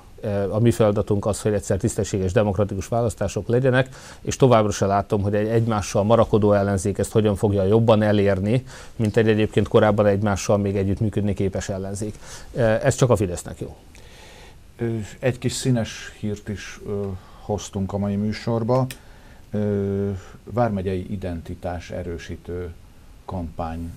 A 0.50 0.60
mi 0.60 0.72
feladatunk 0.72 1.26
az, 1.26 1.42
hogy 1.42 1.54
egyszer 1.54 1.78
tisztességes 1.78 2.32
demokratikus 2.32 2.88
választások 2.88 3.48
legyenek, 3.48 3.90
és 4.22 4.36
továbbra 4.36 4.72
se 4.72 4.86
látom, 4.86 5.22
hogy 5.22 5.36
egy 5.36 5.48
egymással 5.48 6.04
marakodó 6.04 6.54
ellenzék 6.54 6.98
ezt 6.98 7.12
hogyan 7.12 7.36
fogja 7.36 7.64
jobban 7.64 8.02
elérni, 8.02 8.64
mint 8.96 9.18
egy 9.18 9.28
egyébként 9.28 9.68
korábban 9.68 10.06
egymással 10.06 10.58
még 10.58 10.76
együttműködni 10.76 11.34
képes 11.34 11.70
ellenzék. 11.70 12.16
Ez 12.56 12.96
csak 12.96 13.10
a 13.10 13.16
Fidesznek 13.16 13.60
jó. 13.60 13.76
Egy 15.20 15.38
kis 15.38 15.52
színes 15.54 16.12
hírt 16.20 16.50
is 16.50 16.80
hoztunk 17.42 17.94
a 17.94 17.98
mai 17.98 18.16
műsorba. 18.16 18.88
Vármegyei 20.44 21.12
identitás 21.12 21.92
erősítő 21.92 22.74
kampány 23.26 23.92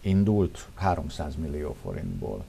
indult 0.00 0.66
300 0.74 1.34
millió 1.36 1.76
forintból. 1.82 2.44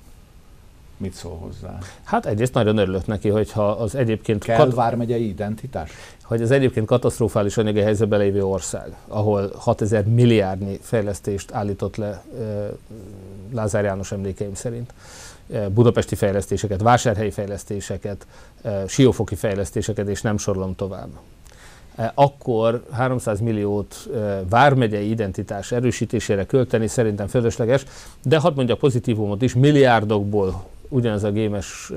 Mit 0.97 1.13
szól 1.13 1.37
hozzá? 1.37 1.77
Hát 2.03 2.25
egyrészt 2.25 2.53
nagyon 2.53 2.77
örülök 2.77 3.05
neki, 3.05 3.29
hogyha 3.29 3.69
az 3.69 3.95
egyébként... 3.95 4.43
Kell 4.43 4.57
kat- 4.57 4.73
vármegyei 4.73 5.27
identitás? 5.27 5.91
Hogy 6.23 6.41
az 6.41 6.51
egyébként 6.51 6.85
katasztrofális 6.85 7.57
anyagi 7.57 7.79
helyzetben 7.79 8.19
lévő 8.19 8.43
ország, 8.43 8.95
ahol 9.07 9.51
6000 9.55 10.05
milliárdnyi 10.05 10.77
fejlesztést 10.81 11.51
állított 11.51 11.95
le 11.95 12.23
Lázár 13.51 13.83
János 13.83 14.11
emlékeim 14.11 14.53
szerint, 14.53 14.93
budapesti 15.73 16.15
fejlesztéseket, 16.15 16.81
vásárhelyi 16.81 17.31
fejlesztéseket, 17.31 18.27
e, 18.61 18.87
siófoki 18.87 19.35
fejlesztéseket, 19.35 20.07
és 20.07 20.21
nem 20.21 20.37
sorolom 20.37 20.75
tovább. 20.75 21.09
Akkor 22.13 22.83
300 22.91 23.39
milliót 23.39 24.09
vármegyei 24.49 25.09
identitás 25.09 25.71
erősítésére 25.71 26.45
költeni 26.45 26.87
szerintem 26.87 27.27
fölösleges, 27.27 27.85
de 28.23 28.37
hadd 28.37 28.55
mondjak 28.55 28.77
pozitívumot 28.77 29.41
is, 29.41 29.55
milliárdokból 29.55 30.63
ugyanez 30.89 31.23
a 31.23 31.31
gémes 31.31 31.91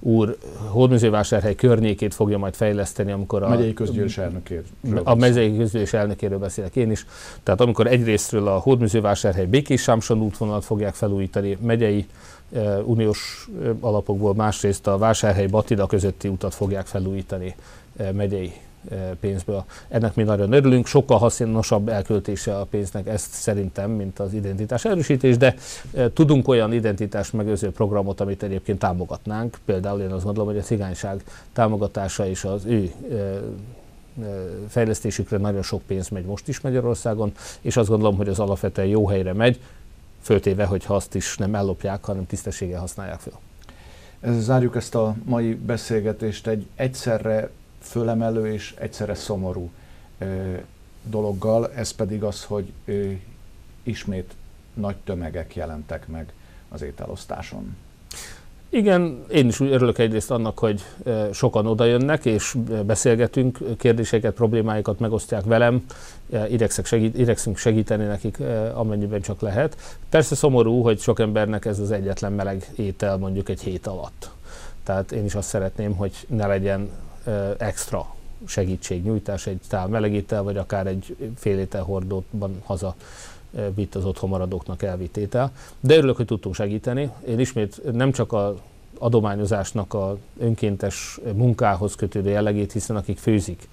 úr 0.00 0.36
Hódműzővásárhely 0.68 1.54
környékét 1.54 2.14
fogja 2.14 2.38
majd 2.38 2.54
fejleszteni, 2.54 3.12
amikor 3.12 3.42
a... 3.42 3.48
Megyei 3.48 3.74
közgyűlés 3.74 4.18
elnökéről. 4.18 4.64
A 5.04 5.14
megyei 5.14 5.56
közgyűlés 5.56 5.92
elnökéről 5.92 6.38
beszélek 6.38 6.76
én 6.76 6.90
is. 6.90 7.06
Tehát 7.42 7.60
amikor 7.60 7.86
egyrésztről 7.86 8.48
a 8.48 8.58
Hódműzővásárhely 8.58 9.46
Békés 9.46 9.82
Sámson 9.82 10.20
útvonalat 10.22 10.64
fogják 10.64 10.94
felújítani, 10.94 11.58
megyei 11.60 12.06
e, 12.52 12.78
uniós 12.78 13.48
alapokból, 13.80 14.34
másrészt 14.34 14.86
a 14.86 14.98
Vásárhely 14.98 15.46
Batida 15.46 15.86
közötti 15.86 16.28
utat 16.28 16.54
fogják 16.54 16.86
felújítani 16.86 17.54
e, 17.96 18.12
megyei 18.12 18.52
pénzből. 19.20 19.64
Ennek 19.88 20.14
mi 20.14 20.22
nagyon 20.22 20.52
örülünk, 20.52 20.86
sokkal 20.86 21.18
hasznosabb 21.18 21.88
elköltése 21.88 22.58
a 22.58 22.64
pénznek 22.64 23.06
ezt 23.06 23.32
szerintem, 23.32 23.90
mint 23.90 24.18
az 24.18 24.32
identitás 24.32 24.84
erősítés, 24.84 25.36
de 25.36 25.54
tudunk 26.14 26.48
olyan 26.48 26.72
identitás 26.72 27.30
megőrző 27.30 27.70
programot, 27.70 28.20
amit 28.20 28.42
egyébként 28.42 28.78
támogatnánk. 28.78 29.58
Például 29.64 30.00
én 30.00 30.10
azt 30.10 30.24
gondolom, 30.24 30.48
hogy 30.48 30.58
a 30.58 30.62
cigányság 30.62 31.24
támogatása 31.52 32.26
és 32.26 32.44
az 32.44 32.64
ő 32.64 32.92
fejlesztésükre 34.68 35.36
nagyon 35.36 35.62
sok 35.62 35.82
pénz 35.82 36.08
megy 36.08 36.24
most 36.24 36.48
is 36.48 36.60
Magyarországon, 36.60 37.32
és 37.60 37.76
azt 37.76 37.88
gondolom, 37.88 38.16
hogy 38.16 38.28
az 38.28 38.38
alapvetően 38.38 38.88
jó 38.88 39.08
helyre 39.08 39.32
megy, 39.32 39.60
föltéve, 40.22 40.64
hogy 40.64 40.84
azt 40.86 41.14
is 41.14 41.36
nem 41.36 41.54
ellopják, 41.54 42.04
hanem 42.04 42.26
tisztességgel 42.26 42.80
használják 42.80 43.20
fel. 43.20 43.38
Zárjuk 44.38 44.76
ezt 44.76 44.94
a 44.94 45.14
mai 45.24 45.54
beszélgetést 45.54 46.46
egy 46.46 46.66
egyszerre 46.74 47.50
fölemelő 47.80 48.52
és 48.52 48.74
egyszerre 48.78 49.14
szomorú 49.14 49.70
dologgal, 51.02 51.72
ez 51.72 51.90
pedig 51.90 52.22
az, 52.22 52.44
hogy 52.44 52.72
ismét 53.82 54.34
nagy 54.74 54.96
tömegek 54.96 55.54
jelentek 55.54 56.08
meg 56.08 56.32
az 56.68 56.82
ételosztáson. 56.82 57.76
Igen, 58.72 59.24
én 59.30 59.46
is 59.46 59.60
úgy 59.60 59.70
örülök 59.70 59.98
egyrészt 59.98 60.30
annak, 60.30 60.58
hogy 60.58 60.82
sokan 61.32 61.66
odajönnek, 61.66 62.24
és 62.24 62.56
beszélgetünk, 62.86 63.58
kérdéseket, 63.78 64.34
problémáikat 64.34 64.98
megosztják 64.98 65.44
velem, 65.44 65.84
igyekszünk, 66.48 66.86
segít, 66.86 67.56
segíteni 67.56 68.04
nekik, 68.04 68.38
amennyiben 68.74 69.20
csak 69.20 69.40
lehet. 69.40 69.98
Persze 70.08 70.34
szomorú, 70.34 70.82
hogy 70.82 71.00
sok 71.00 71.18
embernek 71.20 71.64
ez 71.64 71.78
az 71.78 71.90
egyetlen 71.90 72.32
meleg 72.32 72.70
étel 72.76 73.16
mondjuk 73.16 73.48
egy 73.48 73.60
hét 73.60 73.86
alatt. 73.86 74.30
Tehát 74.82 75.12
én 75.12 75.24
is 75.24 75.34
azt 75.34 75.48
szeretném, 75.48 75.96
hogy 75.96 76.12
ne 76.28 76.46
legyen 76.46 76.90
extra 77.58 78.14
segítségnyújtás, 78.46 79.46
egy 79.46 79.60
tál 79.68 79.86
melegétel, 79.86 80.42
vagy 80.42 80.56
akár 80.56 80.86
egy 80.86 81.16
fél 81.36 81.58
étel 81.58 81.82
hordóban 81.82 82.62
haza 82.64 82.94
vitt 83.74 83.94
az 83.94 84.04
otthon 84.04 84.28
maradóknak 84.28 84.82
elvitétel. 84.82 85.52
De 85.80 85.96
örülök, 85.96 86.16
hogy 86.16 86.26
tudtunk 86.26 86.54
segíteni. 86.54 87.10
Én 87.28 87.38
ismét 87.38 87.92
nem 87.92 88.12
csak 88.12 88.32
a 88.32 88.54
adományozásnak 88.98 89.94
a 89.94 90.16
önkéntes 90.38 91.20
munkához 91.34 91.94
kötődő 91.94 92.30
jellegét, 92.30 92.72
hiszen 92.72 92.96
akik 92.96 93.18
főzik 93.18 93.68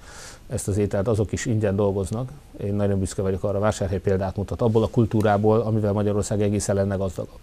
ezt 0.47 0.67
az 0.67 0.77
ételt, 0.77 1.07
azok 1.07 1.31
is 1.31 1.45
ingyen 1.45 1.75
dolgoznak. 1.75 2.31
Én 2.63 2.73
nagyon 2.73 2.99
büszke 2.99 3.21
vagyok 3.21 3.43
arra, 3.43 3.59
vásárhely 3.59 3.99
példát 3.99 4.35
mutat 4.35 4.61
abból 4.61 4.83
a 4.83 4.87
kultúrából, 4.87 5.59
amivel 5.59 5.93
Magyarország 5.93 6.41
egészen 6.41 6.75
lenne 6.75 6.95
gazdagabb. 6.95 7.39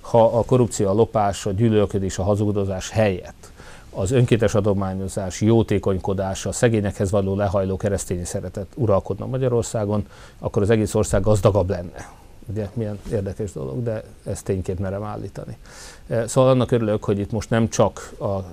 Ha 0.00 0.38
a 0.38 0.44
korrupció, 0.44 0.88
a 0.88 0.92
lopás, 0.92 1.46
a 1.46 1.50
gyűlölködés, 1.50 2.18
a 2.18 2.22
hazugdozás 2.22 2.90
helyett 2.90 3.49
az 3.90 4.10
önkéntes 4.10 4.54
adományozás, 4.54 5.40
jótékonykodás, 5.40 6.46
a 6.46 6.52
szegényekhez 6.52 7.10
való 7.10 7.36
lehajló 7.36 7.76
keresztény 7.76 8.24
szeretet 8.24 8.66
uralkodna 8.74 9.26
Magyarországon, 9.26 10.06
akkor 10.38 10.62
az 10.62 10.70
egész 10.70 10.94
ország 10.94 11.22
gazdagabb 11.22 11.70
lenne. 11.70 12.19
Ugye 12.50 12.68
milyen 12.72 12.98
érdekes 13.12 13.52
dolog, 13.52 13.82
de 13.82 14.02
ezt 14.24 14.44
tényként 14.44 14.78
merem 14.78 15.02
állítani. 15.02 15.56
E, 16.08 16.26
szóval 16.26 16.50
annak 16.50 16.70
örülök, 16.70 17.04
hogy 17.04 17.18
itt 17.18 17.30
most 17.30 17.50
nem 17.50 17.68
csak 17.68 18.12
a 18.20 18.44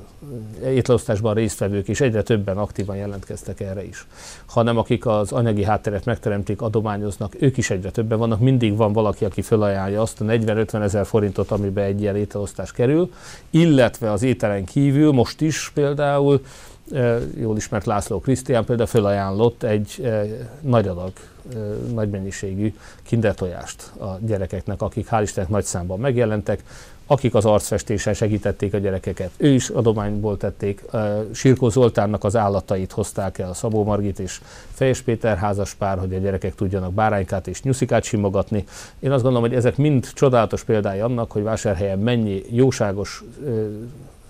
étleosztásban 0.65 1.33
résztvevők 1.33 1.87
is 1.87 2.01
egyre 2.01 2.21
többen 2.21 2.57
aktívan 2.57 2.95
jelentkeztek 2.95 3.59
erre 3.59 3.85
is, 3.85 4.07
hanem 4.45 4.77
akik 4.77 5.05
az 5.05 5.31
anyagi 5.31 5.63
hátteret 5.63 6.05
megteremtik, 6.05 6.61
adományoznak, 6.61 7.41
ők 7.41 7.57
is 7.57 7.69
egyre 7.69 7.91
többen 7.91 8.17
vannak. 8.17 8.39
Mindig 8.39 8.75
van 8.75 8.93
valaki, 8.93 9.25
aki 9.25 9.41
felajánlja 9.41 10.01
azt 10.01 10.21
a 10.21 10.25
40-50 10.25 10.81
ezer 10.81 11.05
forintot, 11.05 11.51
amiben 11.51 11.83
egy 11.83 12.01
ilyen 12.01 12.15
ételosztás 12.15 12.71
kerül, 12.71 13.11
illetve 13.49 14.11
az 14.11 14.23
ételen 14.23 14.65
kívül 14.65 15.11
most 15.11 15.41
is 15.41 15.71
például 15.73 16.41
jól 17.39 17.57
ismert 17.57 17.85
László 17.85 18.19
Krisztián 18.19 18.65
például 18.65 18.87
felajánlott 18.87 19.63
egy 19.63 20.11
nagy 20.61 20.87
adag, 20.87 21.11
nagy 21.93 22.09
mennyiségű 22.09 22.73
kindertojást 23.03 23.91
a 23.99 24.17
gyerekeknek, 24.19 24.81
akik 24.81 25.07
hál' 25.11 25.21
Istennek 25.21 25.49
nagy 25.49 25.63
számban 25.63 25.99
megjelentek, 25.99 26.63
akik 27.07 27.35
az 27.35 27.45
arcfestésen 27.45 28.13
segítették 28.13 28.73
a 28.73 28.77
gyerekeket. 28.77 29.31
Ő 29.37 29.47
is 29.47 29.69
adományból 29.69 30.37
tették. 30.37 30.83
Sirkó 31.31 31.69
Zoltánnak 31.69 32.23
az 32.23 32.35
állatait 32.35 32.91
hozták 32.91 33.37
el 33.37 33.53
Szabó 33.53 33.83
Margit 33.83 34.19
és 34.19 34.41
Fejes 34.73 35.01
Péter 35.01 35.37
házas 35.37 35.73
pár, 35.73 35.99
hogy 35.99 36.13
a 36.13 36.17
gyerekek 36.17 36.55
tudjanak 36.55 36.93
báránykát 36.93 37.47
és 37.47 37.61
nyuszikát 37.61 38.03
simogatni. 38.03 38.65
Én 38.99 39.11
azt 39.11 39.23
gondolom, 39.23 39.47
hogy 39.47 39.57
ezek 39.57 39.77
mind 39.77 40.13
csodálatos 40.13 40.63
példái 40.63 40.99
annak, 40.99 41.31
hogy 41.31 41.43
vásárhelyen 41.43 41.99
mennyi 41.99 42.43
jóságos 42.49 43.23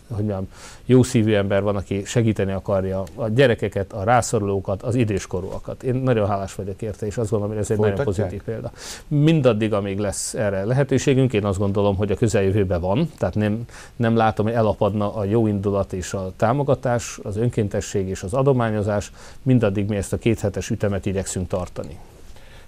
hogy 0.07 0.25
mondjam, 0.25 0.47
jó 0.85 1.03
szívű 1.03 1.33
ember 1.33 1.63
van, 1.63 1.75
aki 1.75 2.03
segíteni 2.05 2.51
akarja 2.51 3.03
a 3.15 3.27
gyerekeket, 3.27 3.93
a 3.93 4.03
rászorulókat, 4.03 4.83
az 4.83 4.95
időskorúakat. 4.95 5.83
Én 5.83 5.95
nagyon 5.95 6.27
hálás 6.27 6.55
vagyok 6.55 6.81
érte, 6.81 7.05
és 7.05 7.17
azt 7.17 7.29
gondolom, 7.29 7.53
hogy 7.53 7.63
ez 7.63 7.71
egy 7.71 7.77
Folytatják? 7.77 8.05
nagyon 8.05 8.27
pozitív 8.27 8.43
példa. 8.43 8.71
Mindaddig, 9.07 9.73
amíg 9.73 9.97
lesz 9.97 10.33
erre 10.33 10.65
lehetőségünk, 10.65 11.33
én 11.33 11.45
azt 11.45 11.59
gondolom, 11.59 11.95
hogy 11.95 12.11
a 12.11 12.15
közeljövőben 12.15 12.81
van, 12.81 13.11
tehát 13.17 13.35
nem, 13.35 13.65
nem 13.95 14.15
látom, 14.15 14.45
hogy 14.45 14.55
elapadna 14.55 15.15
a 15.15 15.23
jó 15.23 15.47
indulat 15.47 15.93
és 15.93 16.13
a 16.13 16.31
támogatás, 16.35 17.19
az 17.23 17.37
önkéntesség 17.37 18.07
és 18.07 18.23
az 18.23 18.33
adományozás, 18.33 19.11
mindaddig 19.43 19.87
mi 19.87 19.95
ezt 19.95 20.13
a 20.13 20.17
kéthetes 20.17 20.69
ütemet 20.69 21.05
igyekszünk 21.05 21.47
tartani. 21.47 21.97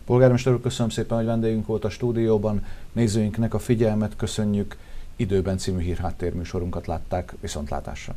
Polgármester 0.06 0.54
úr, 0.54 0.62
köszönöm 0.62 0.90
szépen, 0.90 1.18
hogy 1.18 1.26
vendégünk 1.26 1.66
volt 1.66 1.86
a 1.86 1.90
stúdióban. 1.90 2.66
Nézőinknek 2.92 3.54
a 3.54 3.60
figyelmet 3.60 4.16
köszönjük 4.16 4.78
időben 5.20 5.58
című 5.58 5.82
hírháttérműsorunkat 5.82 6.88
látták 6.88 7.34
viszontlátásra. 7.42 8.16